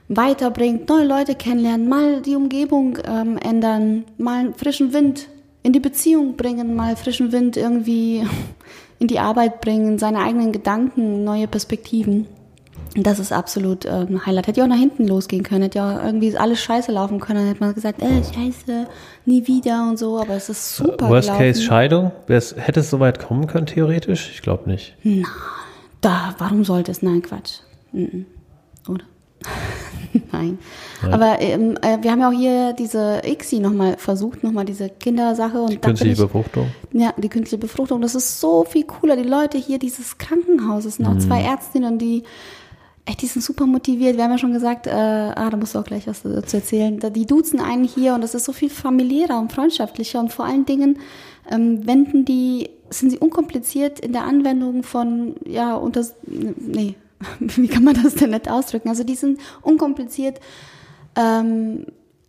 [0.07, 5.28] weiterbringt, neue Leute kennenlernen, mal die Umgebung ähm, ändern, mal einen frischen Wind
[5.70, 8.26] in die Beziehung bringen, mal frischen Wind irgendwie
[8.97, 12.26] in die Arbeit bringen, seine eigenen Gedanken, neue Perspektiven.
[12.97, 14.47] Und Das ist absolut äh, ein Highlight.
[14.47, 17.41] Hätte ja auch nach hinten losgehen können, hätte ja irgendwie alles scheiße laufen können.
[17.41, 18.88] Dann hätte man gesagt, äh, scheiße,
[19.26, 21.45] nie wieder und so, aber es ist super Worst gelaufen.
[21.45, 22.11] Case Scheidung?
[22.28, 24.32] Hätte es so weit kommen können, theoretisch?
[24.34, 24.95] Ich glaube nicht.
[26.01, 27.03] Da, warum sollte es?
[27.03, 27.59] Nein, Quatsch.
[27.91, 28.26] Mhm.
[28.88, 29.03] Oder?
[30.32, 30.57] Nein.
[31.12, 35.60] Aber ähm, äh, wir haben ja auch hier diese ICSI nochmal versucht, nochmal diese Kindersache.
[35.62, 36.68] Und bin Künstliche ich, Befruchtung.
[36.93, 38.01] Ja, die künstliche Befruchtung.
[38.01, 39.16] Das ist so viel cooler.
[39.16, 42.24] Die Leute hier, dieses Krankenhaus, es sind auch zwei Ärztinnen, die,
[43.05, 44.18] ey, die sind super motiviert.
[44.18, 46.99] Wir haben ja schon gesagt, äh, ah, da musst du auch gleich was dazu erzählen.
[46.99, 50.45] Da- Die duzen einen hier und das ist so viel familiärer und freundschaftlicher und vor
[50.45, 50.99] allen Dingen
[51.51, 56.95] ähm, wenden die, sind sie unkompliziert in der Anwendung von, ja, unter, nee,
[57.39, 58.89] wie kann man das denn nicht ausdrücken?
[58.89, 60.39] Also die sind unkompliziert
[61.15, 61.86] ähm,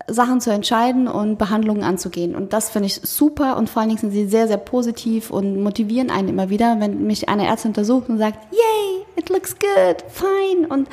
[0.08, 2.34] Sachen zu entscheiden und Behandlungen anzugehen.
[2.34, 5.62] Und das finde ich super und vor allen Dingen sind sie sehr, sehr positiv und
[5.62, 10.02] motivieren einen immer wieder, wenn mich eine Ärztin untersucht und sagt, yay, it looks good,
[10.08, 10.66] fine.
[10.68, 10.88] Und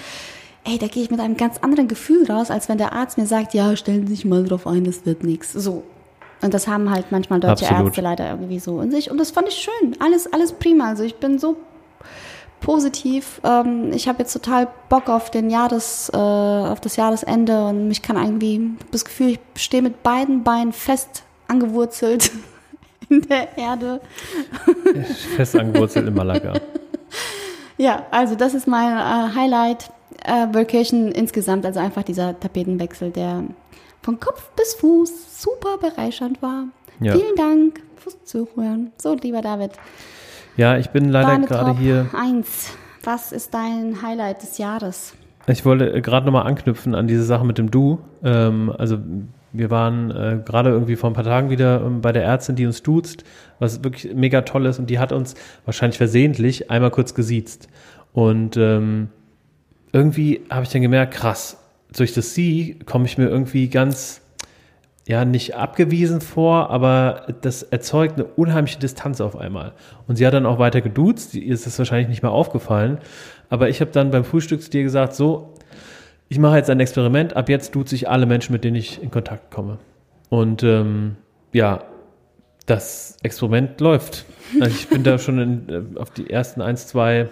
[0.66, 3.26] ey, da gehe ich mit einem ganz anderen Gefühl raus, als wenn der Arzt mir
[3.26, 5.54] sagt, ja, stellen Sie sich mal drauf ein, das wird nichts.
[5.54, 5.84] So.
[6.42, 7.88] Und das haben halt manchmal deutsche Absolut.
[7.88, 9.10] Ärzte leider irgendwie so in sich.
[9.10, 9.96] Und das fand ich schön.
[10.00, 10.90] Alles, alles prima.
[10.90, 11.58] Also ich bin so
[12.60, 13.42] positiv.
[13.44, 18.02] Ähm, ich habe jetzt total Bock auf den Jahres, äh, auf das Jahresende und mich
[18.02, 22.32] kann irgendwie das Gefühl, ich stehe mit beiden Beinen fest angewurzelt
[23.10, 24.02] in der Erde.
[25.36, 26.54] Fest angewurzelt in Malaga.
[27.80, 29.92] Ja, also das ist mein äh, Highlight.
[30.24, 33.44] Äh, Vacation insgesamt, also einfach dieser Tapetenwechsel, der
[34.02, 36.70] von Kopf bis Fuß super bereichernd war.
[37.00, 37.14] Ja.
[37.14, 38.92] Vielen Dank fürs Zuhören.
[38.98, 39.74] So, lieber David.
[40.58, 42.08] Ja, ich bin leider gerade hier.
[42.20, 42.74] 1.
[43.04, 45.14] Was ist dein Highlight des Jahres?
[45.46, 48.00] Ich wollte äh, gerade nochmal anknüpfen an diese Sache mit dem Du.
[48.24, 48.98] Ähm, also
[49.54, 52.66] wir waren äh, gerade irgendwie vor ein paar Tagen wieder ähm, bei der Ärztin, die
[52.66, 53.24] uns duzt,
[53.60, 55.36] was wirklich mega toll ist und die hat uns
[55.66, 57.70] wahrscheinlich versehentlich einmal kurz gesiezt.
[58.12, 59.10] Und ähm,
[59.94, 61.58] irgendwie habe ich dann gemerkt, krass,
[61.96, 64.22] durch das Sie komme ich mir irgendwie ganz,
[65.08, 69.74] ja nicht abgewiesen vor, aber das erzeugt eine unheimliche Distanz auf einmal.
[70.08, 73.00] Und sie hat dann auch weiter geduzt, ihr ist es wahrscheinlich nicht mehr aufgefallen,
[73.50, 75.54] aber ich habe dann beim Frühstück zu dir gesagt, so,
[76.30, 79.10] ich mache jetzt ein Experiment, ab jetzt duze ich alle Menschen, mit denen ich in
[79.10, 79.78] Kontakt komme.
[80.30, 81.16] Und ähm,
[81.54, 81.84] ja,
[82.66, 84.26] das Experiment läuft.
[84.60, 87.30] Also ich bin da schon in, äh, auf die ersten eins, zwei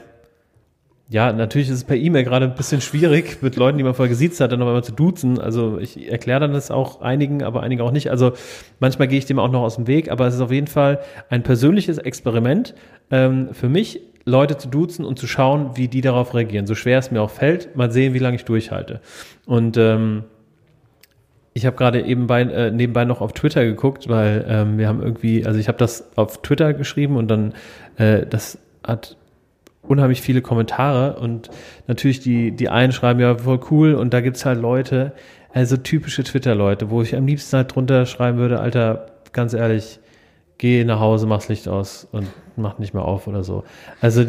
[1.08, 4.10] ja, natürlich ist es per E-Mail gerade ein bisschen schwierig, mit Leuten, die man vorher
[4.10, 5.40] gesiezt hat, dann noch einmal zu duzen.
[5.40, 8.10] Also ich erkläre dann das auch einigen, aber einigen auch nicht.
[8.10, 8.34] Also
[8.80, 11.00] manchmal gehe ich dem auch noch aus dem Weg, aber es ist auf jeden Fall
[11.30, 12.74] ein persönliches Experiment
[13.12, 16.66] ähm, für mich, Leute zu duzen und zu schauen, wie die darauf reagieren.
[16.66, 19.00] So schwer es mir auch fällt, mal sehen, wie lange ich durchhalte.
[19.46, 20.24] Und ähm,
[21.54, 25.04] ich habe gerade eben bei, äh, nebenbei noch auf Twitter geguckt, weil ähm, wir haben
[25.04, 27.54] irgendwie, also ich habe das auf Twitter geschrieben und dann
[27.98, 29.16] äh, das hat
[29.88, 31.50] unheimlich viele Kommentare und
[31.88, 35.14] natürlich die, die einen schreiben ja voll cool und da gibt's halt Leute,
[35.54, 40.00] also typische Twitter-Leute, wo ich am liebsten halt drunter schreiben würde, Alter, ganz ehrlich,
[40.58, 43.64] geh nach Hause, mach's Licht aus und mach nicht mehr auf oder so.
[44.02, 44.26] Also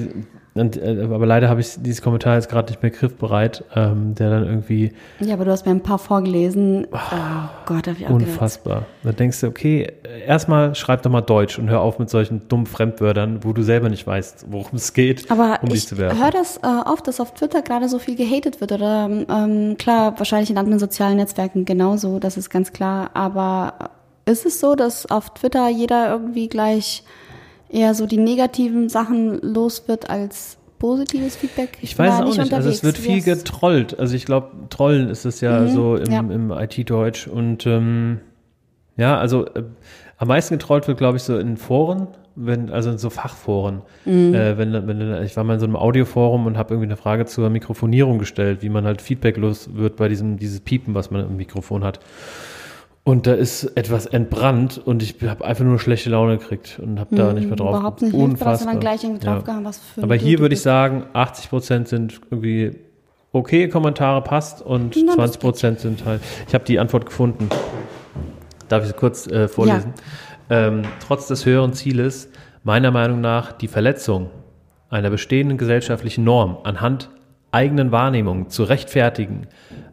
[0.57, 4.31] und, äh, aber leider habe ich dieses Kommentar jetzt gerade nicht mehr griffbereit, ähm, der
[4.31, 4.93] dann irgendwie.
[5.21, 6.87] Ja, aber du hast mir ein paar vorgelesen.
[6.91, 8.75] Oh, oh Gott, hab ich auch Unfassbar.
[8.75, 8.91] Gedacht.
[9.03, 9.93] Da denkst du, okay,
[10.27, 13.91] erstmal schreib doch mal Deutsch und hör auf mit solchen dummen Fremdwörtern, wo du selber
[13.91, 16.17] nicht weißt, worum es geht, aber um dich zu werfen.
[16.17, 18.73] Ich höre das äh, oft, dass auf Twitter gerade so viel gehatet wird.
[18.73, 23.11] Oder ähm, klar, wahrscheinlich in anderen sozialen Netzwerken genauso, das ist ganz klar.
[23.13, 23.75] Aber
[24.27, 27.05] ist es so, dass auf Twitter jeder irgendwie gleich
[27.69, 31.79] eher so die negativen Sachen los wird als positives Feedback?
[31.81, 32.39] Ich, ich weiß auch nicht.
[32.39, 32.53] nicht.
[32.53, 33.99] Also es wird viel getrollt.
[33.99, 36.21] Also ich glaube, Trollen ist es ja mhm, so im, ja.
[36.21, 37.29] im IT-Deutsch.
[37.29, 38.21] Und ähm,
[38.97, 39.63] ja, also äh,
[40.19, 43.83] am meisten getrollt wird, glaube ich, so in Foren, wenn, also in so Fachforen.
[44.05, 44.35] Mhm.
[44.35, 47.27] Äh, wenn, wenn, ich war mal in so einem Audioforum und habe irgendwie eine Frage
[47.27, 51.37] zur Mikrofonierung gestellt, wie man halt feedbacklos wird bei diesem dieses Piepen, was man im
[51.37, 52.01] Mikrofon hat.
[53.07, 57.15] Und da ist etwas entbrannt und ich habe einfach nur schlechte Laune gekriegt und habe
[57.15, 57.77] da hm, nicht mehr drauf.
[57.77, 58.73] Überhaupt nicht Unfassbar.
[58.73, 59.69] Dann gleich irgendwie draufgehauen, ja.
[59.69, 62.81] was für Aber hier würde ich sagen, 80 Prozent sind irgendwie
[63.31, 66.21] okay, Kommentare passt und Na, 20 Prozent sind halt.
[66.49, 67.49] Ich habe die Antwort gefunden.
[68.69, 69.95] Darf ich sie kurz äh, vorlesen?
[70.51, 70.67] Ja.
[70.67, 72.29] Ähm, trotz des höheren Zieles,
[72.65, 74.31] meiner Meinung nach, die Verletzung
[74.91, 77.09] einer bestehenden gesellschaftlichen Norm anhand
[77.53, 79.47] eigenen Wahrnehmungen zu rechtfertigen,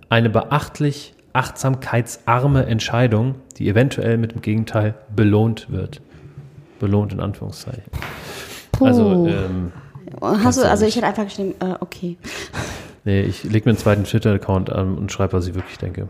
[0.09, 6.02] eine beachtlich achtsamkeitsarme Entscheidung, die eventuell mit dem Gegenteil belohnt wird.
[6.80, 7.84] Belohnt in Anführungszeichen.
[8.72, 8.86] Puh.
[8.86, 9.72] Also, ähm,
[10.22, 12.18] Hast du, also ich hätte einfach geschrieben, äh, okay.
[13.06, 16.08] Nee, ich lege mir einen zweiten Twitter-Account an und schreibe, was ich wirklich denke.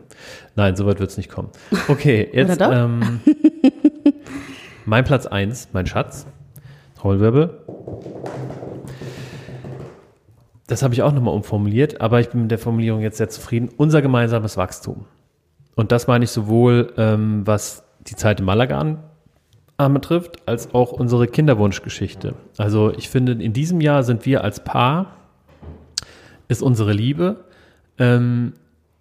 [0.55, 1.49] Nein, soweit wird es nicht kommen.
[1.87, 3.19] Okay, jetzt ähm,
[4.85, 6.27] mein Platz 1, mein Schatz.
[6.95, 7.61] Trollwirbel.
[10.67, 13.69] Das habe ich auch nochmal umformuliert, aber ich bin mit der Formulierung jetzt sehr zufrieden.
[13.75, 15.05] Unser gemeinsames Wachstum.
[15.75, 18.97] Und das meine ich sowohl, ähm, was die Zeit in Malaga
[19.77, 22.35] anbetrifft, als auch unsere Kinderwunschgeschichte.
[22.57, 25.17] Also ich finde, in diesem Jahr sind wir als Paar,
[26.47, 27.45] ist unsere Liebe
[27.97, 28.53] ähm,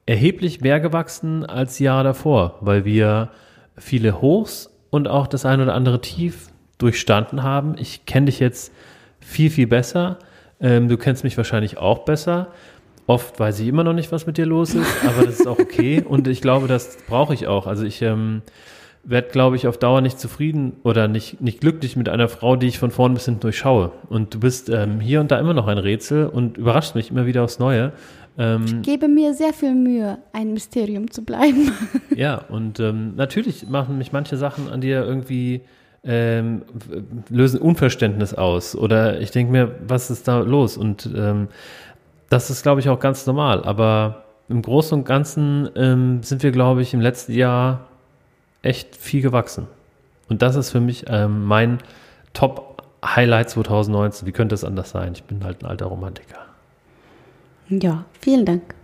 [0.06, 3.30] erheblich mehr gewachsen als Jahre davor, weil wir
[3.76, 6.48] viele Hochs und auch das ein oder andere Tief
[6.78, 7.76] durchstanden haben.
[7.78, 8.72] Ich kenne dich jetzt
[9.20, 10.18] viel, viel besser.
[10.62, 12.48] Ähm, du kennst mich wahrscheinlich auch besser.
[13.06, 15.58] Oft weiß ich immer noch nicht, was mit dir los ist, aber das ist auch
[15.58, 16.02] okay.
[16.08, 17.66] Und ich glaube, das brauche ich auch.
[17.66, 18.42] Also ich ähm,
[19.04, 22.68] werde, glaube ich, auf Dauer nicht zufrieden oder nicht, nicht glücklich mit einer Frau, die
[22.68, 23.90] ich von vorn bis hinten durchschaue.
[24.08, 27.26] Und du bist ähm, hier und da immer noch ein Rätsel und überrascht mich immer
[27.26, 27.92] wieder aufs Neue.
[28.38, 31.72] Ähm, ich gebe mir sehr viel Mühe, ein Mysterium zu bleiben.
[32.14, 35.62] Ja, und ähm, natürlich machen mich manche Sachen an dir irgendwie
[36.04, 36.62] ähm,
[37.28, 38.74] lösen Unverständnis aus.
[38.74, 40.76] Oder ich denke mir, was ist da los?
[40.76, 41.48] Und ähm,
[42.28, 43.64] das ist, glaube ich, auch ganz normal.
[43.64, 47.88] Aber im Großen und Ganzen ähm, sind wir, glaube ich, im letzten Jahr
[48.62, 49.66] echt viel gewachsen.
[50.28, 51.78] Und das ist für mich ähm, mein
[52.32, 54.26] Top-Highlight 2019.
[54.26, 55.12] Wie könnte es anders sein?
[55.14, 56.38] Ich bin halt ein alter Romantiker.
[57.68, 58.74] Ja, vielen Dank.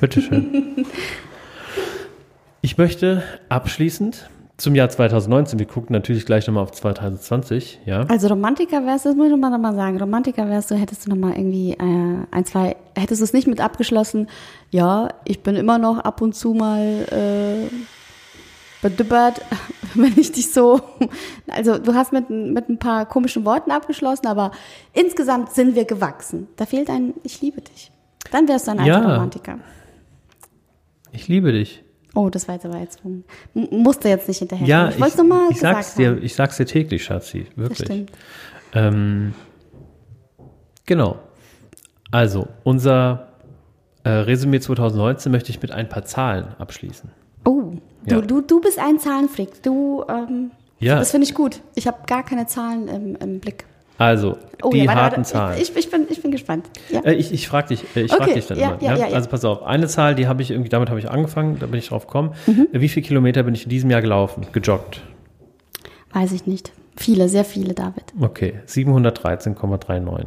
[0.00, 0.86] Bitteschön.
[2.62, 5.58] Ich möchte abschließend zum Jahr 2019.
[5.58, 8.04] Wir gucken natürlich gleich nochmal auf 2020, ja.
[8.08, 11.10] Also Romantiker wärst du, das muss ich mal nochmal sagen, Romantiker wärst du, hättest du
[11.10, 14.28] nochmal irgendwie äh, ein, zwei, hättest du es nicht mit abgeschlossen,
[14.70, 16.80] ja, ich bin immer noch ab und zu mal
[17.10, 17.68] äh,
[18.80, 19.42] bedübbert,
[19.94, 20.80] wenn ich dich so,
[21.48, 24.52] also du hast mit, mit ein paar komischen Worten abgeschlossen, aber
[24.94, 26.48] insgesamt sind wir gewachsen.
[26.56, 27.90] Da fehlt ein Ich liebe dich.
[28.30, 29.14] Dann wärst du ein alter ja.
[29.14, 29.58] Romantiker.
[31.12, 31.82] Ich liebe dich.
[32.16, 33.00] Oh, das war jetzt aber jetzt
[33.52, 34.66] musste jetzt nicht hinterher.
[34.66, 38.06] Ja, ich, ich, mal ich sag's dir, ich sag's dir täglich, Schatzi, wirklich.
[38.72, 39.34] Ähm,
[40.86, 41.18] genau.
[42.10, 43.28] Also unser
[44.04, 47.10] äh, Resümee 2019 möchte ich mit ein paar Zahlen abschließen.
[47.44, 47.72] Oh,
[48.06, 48.20] du, Ja.
[48.22, 49.62] du, du bist ein Zahlenfreak.
[49.62, 50.98] Du, ähm, Ja.
[50.98, 51.60] das finde ich gut.
[51.74, 53.66] Ich habe gar keine Zahlen im, im Blick.
[53.98, 55.30] Also, Oh, die ja, warte, harten warte.
[55.30, 55.60] Zahlen.
[55.60, 56.68] Ich, ich, bin, ich bin gespannt.
[56.90, 57.00] Ja.
[57.00, 58.82] Äh, ich ich frage dich, äh, ich frag Okay, dich dann ja, immer.
[58.82, 59.14] ja, ne?
[59.14, 61.78] Also pass auf, eine Zahl, die habe ich irgendwie, damit habe ich angefangen, da bin
[61.78, 62.32] ich drauf gekommen.
[62.46, 62.68] Mhm.
[62.72, 65.00] Äh, Wie viele Kilometer bin ich in diesem Jahr gelaufen, gejoggt?
[66.12, 66.72] Weiß ich nicht.
[66.96, 68.04] Viele, sehr viele, David.
[68.20, 70.26] Okay, 713,39.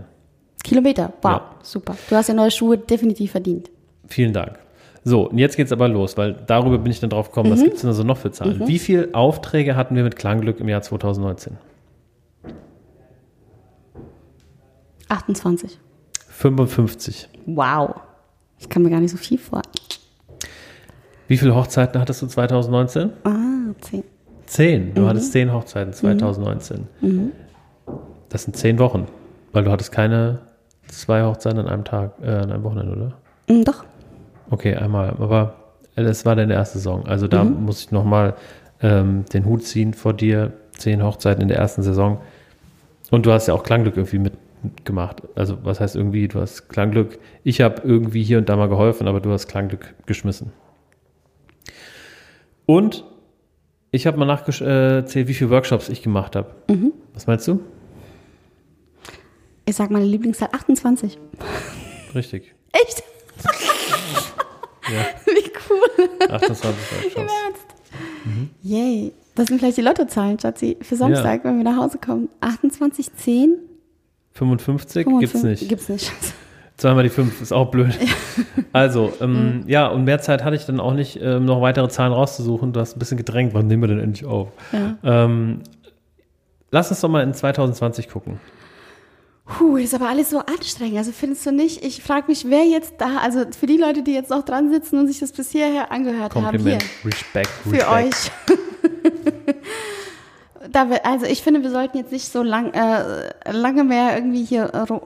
[0.64, 1.14] Kilometer.
[1.22, 1.96] Wow, super.
[2.10, 3.70] Du hast ja neue Schuhe definitiv verdient.
[4.08, 4.60] Vielen Dank.
[5.04, 7.54] So, und jetzt geht's aber los, weil darüber bin ich dann drauf gekommen, Mhm.
[7.54, 8.68] was gibt's denn also noch für Zahlen?
[8.68, 11.58] Wie viele Aufträge hatten wir mit Klangglück im Jahr 2019?
[15.10, 15.80] 28.
[16.30, 17.30] 55.
[17.46, 17.96] Wow.
[18.60, 19.62] Ich kann mir gar nicht so viel vor.
[21.28, 23.12] Wie viele Hochzeiten hattest du 2019?
[23.24, 24.04] Ah, 10.
[24.46, 24.90] Zehn.
[24.90, 24.94] Mhm.
[24.96, 26.88] Du hattest zehn Hochzeiten 2019.
[28.30, 29.08] Das sind zehn Wochen,
[29.52, 30.40] weil du hattest keine
[30.88, 33.18] zwei Hochzeiten an einem Tag, äh, an einem Wochenende, oder?
[33.56, 33.84] Mm, doch.
[34.50, 35.10] Okay, einmal.
[35.20, 35.54] Aber
[35.96, 37.06] das war deine erste Saison.
[37.08, 37.66] Also da Mhm.
[37.66, 38.36] muss ich nochmal
[38.82, 40.54] ähm, den Hut ziehen vor dir.
[40.78, 42.20] Zehn Hochzeiten in der ersten Saison.
[43.12, 44.32] Und du hast ja auch Klangglück irgendwie
[44.64, 45.24] mitgemacht.
[45.36, 47.20] Also was heißt irgendwie, du hast Klangglück.
[47.44, 50.52] Ich habe irgendwie hier und da mal geholfen, aber du hast Klangglück geschmissen.
[52.66, 53.06] Und
[53.92, 56.54] ich habe mal nachgezählt, wie viele Workshops ich gemacht habe.
[56.70, 56.94] Mhm.
[57.14, 57.62] Was meinst du?
[59.66, 61.18] Ich sag meine Lieblingszahl 28.
[62.16, 62.56] Richtig.
[62.72, 63.04] Echt?
[64.92, 66.10] Ja, Wie cool.
[66.32, 66.62] 28
[67.16, 67.60] Workshops.
[68.64, 69.14] Yay.
[69.36, 72.28] Das sind vielleicht die Lottozahlen, Schatzi, für Samstag, wenn wir nach Hause kommen.
[72.42, 73.56] 28, 10,
[74.34, 75.20] 55 55.
[75.20, 75.70] gibt's nicht.
[75.70, 76.12] Gibt's nicht.
[76.78, 77.98] Zweimal die fünf, ist auch blöd.
[78.72, 82.14] Also, ähm, ja, und mehr Zeit hatte ich dann auch nicht, ähm, noch weitere Zahlen
[82.14, 82.72] rauszusuchen.
[82.72, 84.50] Du hast ein bisschen gedrängt, wann nehmen wir denn endlich auf?
[84.72, 85.26] Ja.
[85.26, 85.62] Ähm,
[86.72, 88.40] lass uns doch mal in 2020 gucken.
[89.46, 90.98] Puh, ist aber alles so anstrengend.
[90.98, 91.84] Also findest du nicht?
[91.84, 95.00] Ich frage mich, wer jetzt da, also für die Leute, die jetzt noch dran sitzen
[95.00, 98.32] und sich das bis hierher angehört Kompliment, haben, hier, Respekt, für Respekt.
[98.50, 98.60] euch.
[100.72, 104.70] Da also ich finde, wir sollten jetzt nicht so lang, äh, lange mehr irgendwie hier
[104.74, 105.04] ru-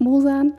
[0.00, 0.52] rummosern.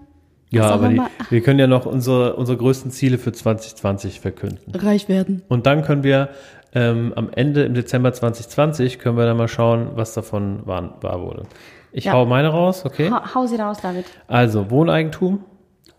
[0.51, 1.01] Ja, aber die,
[1.31, 4.71] wir können ja noch unsere, unsere größten Ziele für 2020 verkünden.
[4.75, 5.41] Reich werden.
[5.49, 6.29] Und dann können wir
[6.73, 11.21] ähm, am Ende im Dezember 2020 können wir dann mal schauen, was davon wahr, wahr
[11.21, 11.43] wurde.
[11.91, 12.13] Ich Ja.
[12.13, 13.09] hau meine raus, okay?
[13.09, 14.05] Ha, hau sie raus, David.
[14.27, 15.43] Also, Wohneigentum,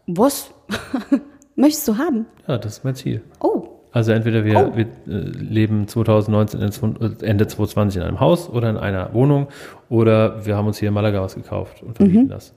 [0.07, 0.51] Was?
[1.57, 2.27] Möchtest du haben?
[2.47, 3.23] ja, das ist mein Ziel.
[3.41, 4.77] Oh, Also entweder wir, Oh.
[4.77, 9.15] wir äh, leben 2019 in, zw- äh, Ende 2020 in einem Haus oder in einer
[9.15, 9.49] Wohnung
[9.89, 11.95] oder wir haben uns hier in Malaga was gekauft und Mhm.
[11.95, 12.53] vermieten das.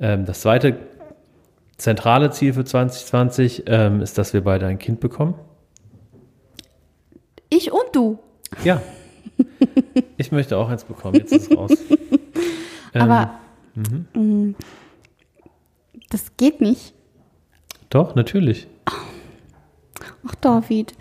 [0.00, 0.76] Ähm, das zweite
[1.76, 5.34] zentrale Ziel für 2020 ähm, ist, dass wir beide ein Kind bekommen.
[7.48, 8.18] ich und du.
[8.64, 8.82] Ja.
[10.16, 11.14] ich möchte auch eins bekommen.
[11.14, 11.70] Jetzt ist es raus.
[12.94, 13.30] Ähm, Aber
[13.74, 14.06] mhm.
[14.50, 14.54] mm,
[16.10, 16.92] das geht nicht.
[17.88, 18.66] Doch, natürlich.
[20.26, 20.92] Ach, David.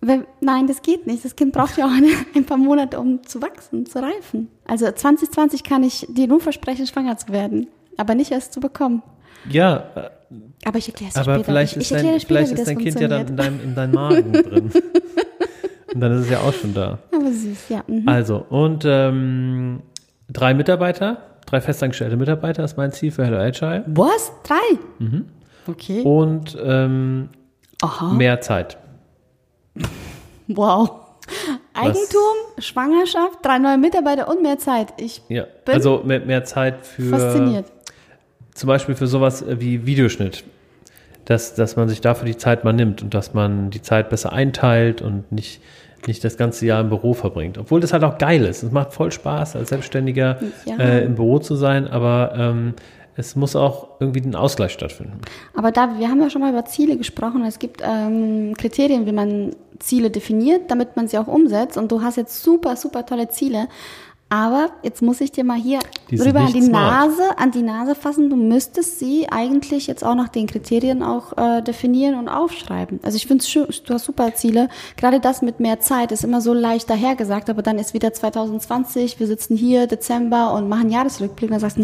[0.00, 1.24] Wenn, nein, das geht nicht.
[1.24, 4.48] Das Kind braucht ja auch eine, ein paar Monate, um zu wachsen, zu reifen.
[4.66, 9.02] Also 2020 kann ich dir nur versprechen, schwanger zu werden, aber nicht erst zu bekommen.
[9.48, 10.36] Ja, äh,
[10.66, 11.44] Aber ich erkläre es dir aber später.
[11.44, 13.74] vielleicht ich, ist ich dein, später, vielleicht ist dein Kind ja dann in deinem, in
[13.74, 14.70] deinem Magen drin.
[15.94, 16.98] Und dann ist es ja auch schon da.
[17.14, 17.84] Aber süß, ja.
[17.86, 18.08] Mhm.
[18.08, 19.80] Also, und ähm,
[20.30, 23.84] drei Mitarbeiter, drei festangestellte Mitarbeiter ist mein Ziel für Hello Agile.
[23.86, 24.32] Was?
[24.42, 24.78] Drei?
[24.98, 25.26] Mhm.
[25.66, 26.02] Okay.
[26.02, 27.28] Und ähm,
[27.82, 28.12] Aha.
[28.12, 28.76] mehr Zeit.
[30.48, 30.90] Wow.
[31.72, 34.92] Eigentum, Schwangerschaft, drei neue Mitarbeiter und mehr Zeit.
[34.98, 37.72] Ich Ja, Bin also mehr, mehr Zeit für fasziniert.
[38.54, 40.44] zum Beispiel für sowas wie Videoschnitt.
[41.24, 44.34] Dass, dass man sich dafür die Zeit mal nimmt und dass man die Zeit besser
[44.34, 45.62] einteilt und nicht,
[46.06, 47.56] nicht das ganze Jahr im Büro verbringt.
[47.56, 48.62] Obwohl das halt auch geil ist.
[48.62, 50.76] Es macht voll Spaß, als Selbstständiger Ja.
[50.76, 52.74] äh, im Büro zu sein, aber ähm,
[53.16, 55.20] es muss auch irgendwie ein Ausgleich stattfinden.
[55.54, 57.44] Aber da, wir haben ja schon mal über Ziele gesprochen.
[57.44, 61.76] Es gibt ähm, Kriterien, wie man Ziele definiert, damit man sie auch umsetzt.
[61.76, 63.68] Und du hast jetzt super, super tolle Ziele.
[64.34, 65.78] Aber jetzt muss ich dir mal hier
[66.10, 67.08] Die rüber an die smart.
[67.08, 68.30] Nase, an die Nase fassen.
[68.30, 72.98] Du müsstest sie eigentlich jetzt auch nach den Kriterien auch äh, definieren und aufschreiben.
[73.04, 74.70] Also ich finde es schön, du hast super Ziele.
[74.96, 79.20] Gerade das mit mehr Zeit ist immer so leicht dahergesagt, aber dann ist wieder 2020,
[79.20, 81.82] wir sitzen hier Dezember und machen Jahresrückblick und dann sagst du,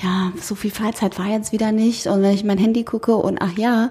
[0.00, 2.06] ja, so viel Freizeit war jetzt wieder nicht.
[2.06, 3.90] Und wenn ich mein Handy gucke und ach ja,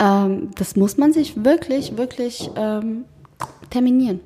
[0.00, 3.04] ähm, das muss man sich wirklich, wirklich ähm,
[3.70, 4.18] terminieren.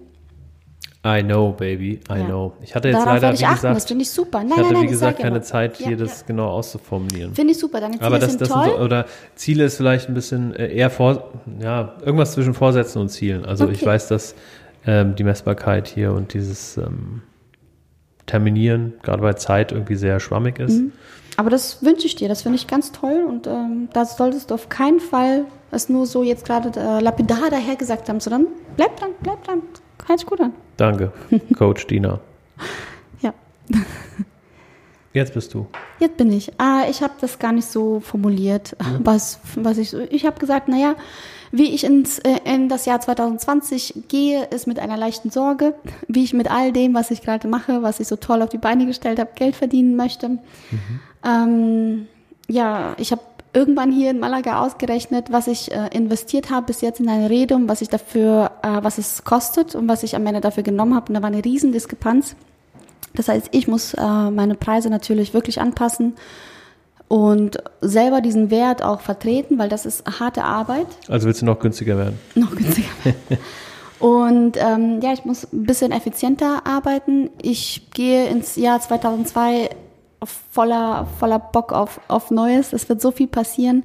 [1.05, 2.25] I know, baby, I Ja.
[2.27, 2.53] know.
[2.63, 4.39] Ich hatte jetzt Darauf leider, ich wie achten, gesagt, das finde ich super.
[4.39, 5.45] Nein, ich hatte, nein, nein, wie gesagt, sag ich keine aber.
[5.45, 6.05] Zeit, Ja, hier ja.
[6.05, 7.35] das genau auszuformulieren.
[7.35, 8.63] Finde ich super, deine Ziele Aber das, sind das toll.
[8.63, 11.31] sind so, oder Ziele ist vielleicht ein bisschen äh, eher vor,
[11.61, 13.45] ja, irgendwas zwischen Vorsätzen und Zielen.
[13.45, 13.87] Also ich Okay.
[13.87, 14.37] weiß, dass
[14.87, 17.23] ähm, die Messbarkeit hier und dieses ähm,
[18.27, 20.79] Terminieren, gerade bei Zeit, irgendwie sehr schwammig ist.
[20.81, 20.93] Mhm.
[21.37, 24.55] aber das wünsche ich dir, das finde ich ganz toll und ähm, das solltest du
[24.55, 28.47] auf keinen Fall es nur so jetzt gerade äh, lapidar daher gesagt haben, sondern
[28.77, 29.63] bleib dran, bleib dran,
[30.17, 30.53] sich gut an.
[30.77, 31.13] Danke,
[31.57, 32.21] Coach Dina.
[33.21, 33.35] Ja.
[35.13, 35.67] Jetzt bist du.
[35.99, 36.59] Jetzt bin ich.
[36.59, 40.01] Ah, ich habe das gar nicht so formuliert, was, was ich so.
[40.11, 40.97] Ich habe gesagt, naja,
[41.51, 45.75] wie ich ins, äh, in das Jahr 2020 gehe, ist mit einer leichten Sorge.
[46.09, 48.59] Wie ich mit all dem, was ich gerade mache, was ich so toll auf die
[48.59, 50.29] Beine gestellt habe, Geld verdienen möchte.
[50.29, 50.41] Mhm.
[51.25, 52.07] Ähm,
[52.49, 53.23] ja, ich habe
[53.55, 57.55] irgendwann hier in Malaga ausgerechnet, was ich äh, investiert habe bis jetzt in eine Rede
[57.55, 60.95] und was ich dafür, äh, was es kostet und was ich am Ende dafür genommen
[60.95, 61.09] habe.
[61.09, 62.35] Und da war eine riesen Diskrepanz.
[63.15, 66.15] Das heißt, ich muss äh, meine Preise natürlich wirklich anpassen
[67.09, 70.87] und selber diesen Wert auch vertreten, weil das ist harte Arbeit.
[71.09, 72.19] Also willst du noch günstiger werden?
[72.35, 73.39] Noch günstiger werden.
[73.99, 77.29] und ähm, ja, ich muss ein bisschen effizienter arbeiten.
[77.43, 79.69] Ich gehe ins Jahr 2002
[80.25, 82.73] voller, voller Bock auf, auf Neues.
[82.73, 83.85] Es wird so viel passieren.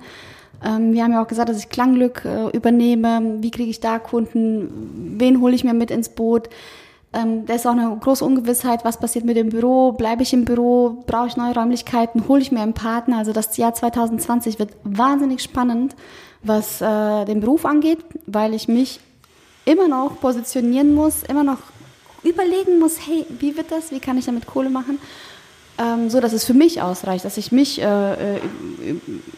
[0.63, 3.37] Ähm, wir haben ja auch gesagt, dass ich Klangglück äh, übernehme.
[3.41, 5.15] Wie kriege ich da Kunden?
[5.19, 6.49] Wen hole ich mir mit ins Boot?
[7.13, 10.43] Ähm, da ist auch eine große Ungewissheit, was passiert mit dem Büro, bleibe ich im
[10.43, 13.17] Büro, brauche ich neue Räumlichkeiten, hole ich mir einen Partner.
[13.17, 15.95] Also das Jahr 2020 wird wahnsinnig spannend,
[16.43, 18.99] was äh, den Beruf angeht, weil ich mich
[19.63, 21.59] immer noch positionieren muss, immer noch
[22.23, 24.99] überlegen muss, hey, wie wird das, wie kann ich damit Kohle machen,
[25.77, 27.85] ähm, so dass es für mich ausreicht, dass ich mich äh,
[28.35, 28.39] äh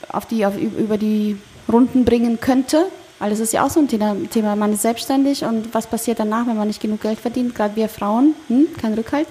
[0.10, 1.38] auf die, auf, über die
[1.72, 2.86] Runden bringen könnte
[3.20, 6.48] weil das ist ja auch so ein Thema, man ist selbstständig und was passiert danach,
[6.48, 7.54] wenn man nicht genug Geld verdient?
[7.54, 9.28] Gerade wir Frauen, hm, kein Rückhalt,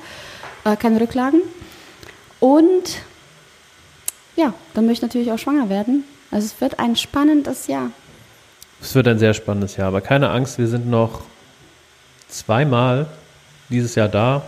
[0.65, 1.41] äh, keine Rücklagen.
[2.39, 2.99] Und
[4.37, 6.05] ja, dann möchte ich natürlich auch schwanger werden.
[6.31, 7.91] Also es wird ein spannendes Jahr.
[8.81, 11.23] Es wird ein sehr spannendes Jahr, aber keine Angst, wir sind noch
[12.29, 13.07] zweimal
[13.71, 14.43] dieses Jahr da.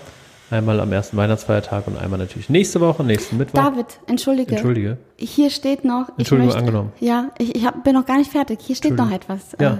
[0.50, 3.62] Einmal am ersten Weihnachtsfeiertag und einmal natürlich nächste Woche, nächsten Mittwoch.
[3.62, 4.52] David, entschuldige.
[4.52, 4.98] Entschuldige.
[5.16, 6.10] Hier steht noch.
[6.18, 6.92] Entschuldigung, möchte, angenommen.
[6.98, 8.58] Ja, ich, ich hab, bin noch gar nicht fertig.
[8.60, 9.56] Hier steht noch etwas.
[9.60, 9.74] Ja.
[9.74, 9.78] Äh,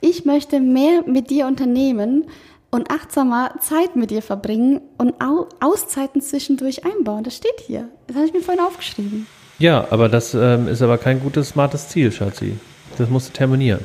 [0.00, 2.24] ich möchte mehr mit dir unternehmen
[2.70, 5.14] und achtsamer Zeit mit dir verbringen und
[5.60, 7.22] Auszeiten zwischendurch einbauen.
[7.22, 7.88] Das steht hier.
[8.08, 9.26] Das habe ich mir vorhin aufgeschrieben.
[9.60, 12.58] Ja, aber das ähm, ist aber kein gutes, smartes Ziel, Schatzi.
[12.96, 13.84] Das musst du terminieren.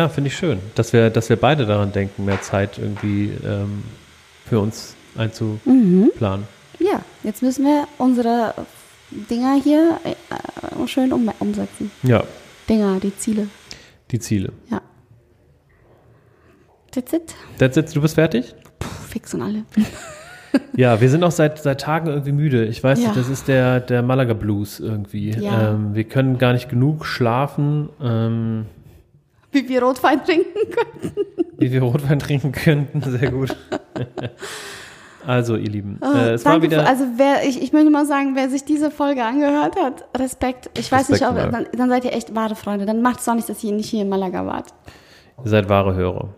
[0.00, 3.82] Ja, finde ich schön, dass wir, dass wir beide daran denken, mehr Zeit irgendwie ähm,
[4.46, 6.46] für uns einzuplanen.
[6.78, 6.86] Mhm.
[6.86, 8.54] Ja, jetzt müssen wir unsere
[9.10, 11.90] Dinger hier äh, schön um, umsetzen.
[12.02, 12.24] Ja.
[12.66, 13.48] Dinger, die Ziele.
[14.10, 14.54] Die Ziele.
[14.70, 14.80] Ja.
[16.92, 17.34] That's it.
[17.58, 17.94] That's it.
[17.94, 18.54] Du bist fertig?
[18.78, 19.64] Puh, fix und alle.
[20.74, 22.64] ja, wir sind auch seit, seit Tagen irgendwie müde.
[22.64, 23.08] Ich weiß ja.
[23.08, 25.32] nicht, das ist der, der Malaga Blues irgendwie.
[25.32, 25.72] Ja.
[25.72, 27.90] Ähm, wir können gar nicht genug schlafen.
[28.02, 28.64] Ähm,
[29.52, 31.20] wie wir Rotwein trinken könnten.
[31.58, 33.56] Wie wir Rotwein trinken könnten, sehr gut.
[35.26, 36.82] Also, ihr Lieben, oh, äh, es war wieder.
[36.82, 40.70] Für, also, wer, ich, ich möchte mal sagen, wer sich diese Folge angehört hat, Respekt.
[40.78, 42.86] Ich weiß Respekt nicht, ob, dann, dann, seid ihr echt wahre Freunde.
[42.86, 44.68] Dann macht es auch nicht, dass ihr nicht hier in Malaga wart.
[45.44, 46.30] Ihr seid wahre Hörer.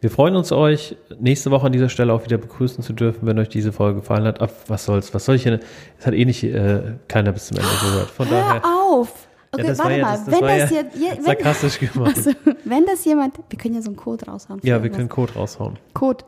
[0.00, 3.38] Wir freuen uns, euch nächste Woche an dieser Stelle auch wieder begrüßen zu dürfen, wenn
[3.38, 4.40] euch diese Folge gefallen hat.
[4.40, 5.60] Ach, was soll's, was soll ich denn?
[5.98, 8.10] Es hat eh nicht äh, keiner bis zum Ende gehört.
[8.10, 8.62] Von Hör daher.
[8.64, 9.25] auf!
[9.52, 12.16] Okay, ja, warte ja, mal, das, das wenn das ja jetzt, sarkastisch gemacht.
[12.16, 12.32] Also,
[12.64, 14.60] wenn das jemand, wir können ja so einen Code raushauen.
[14.62, 15.78] Ja, wir können Code raushauen.
[15.94, 16.24] Code.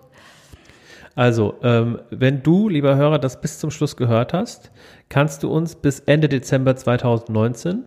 [1.15, 4.71] Also, ähm, wenn du, lieber Hörer, das bis zum Schluss gehört hast,
[5.09, 7.85] kannst du uns bis Ende Dezember 2019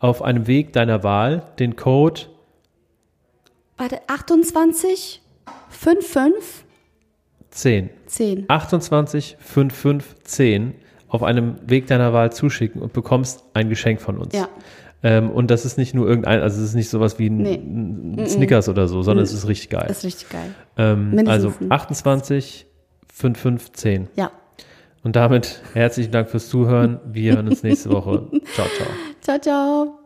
[0.00, 2.22] auf einem Weg deiner Wahl den Code
[3.76, 5.20] Warte, 28
[5.68, 6.64] 55
[7.50, 7.90] 10.
[8.06, 8.44] 10.
[8.48, 10.74] 28 55 10
[11.14, 14.34] auf einem Weg deiner Wahl zuschicken und bekommst ein Geschenk von uns.
[14.34, 14.48] Ja.
[15.04, 17.54] Ähm, und das ist nicht nur irgendein, also es ist nicht sowas wie ein, nee.
[17.54, 19.26] ein Snickers oder so, sondern mm.
[19.26, 19.84] es ist richtig geil.
[19.86, 20.54] Das ist richtig geil.
[20.76, 22.66] Ähm, also 28,
[23.12, 24.08] 5, 5, 10.
[24.16, 24.32] Ja.
[25.04, 26.98] Und damit herzlichen Dank fürs Zuhören.
[27.04, 28.26] Wir hören uns nächste Woche.
[28.54, 28.88] ciao, ciao.
[29.20, 30.03] Ciao, ciao.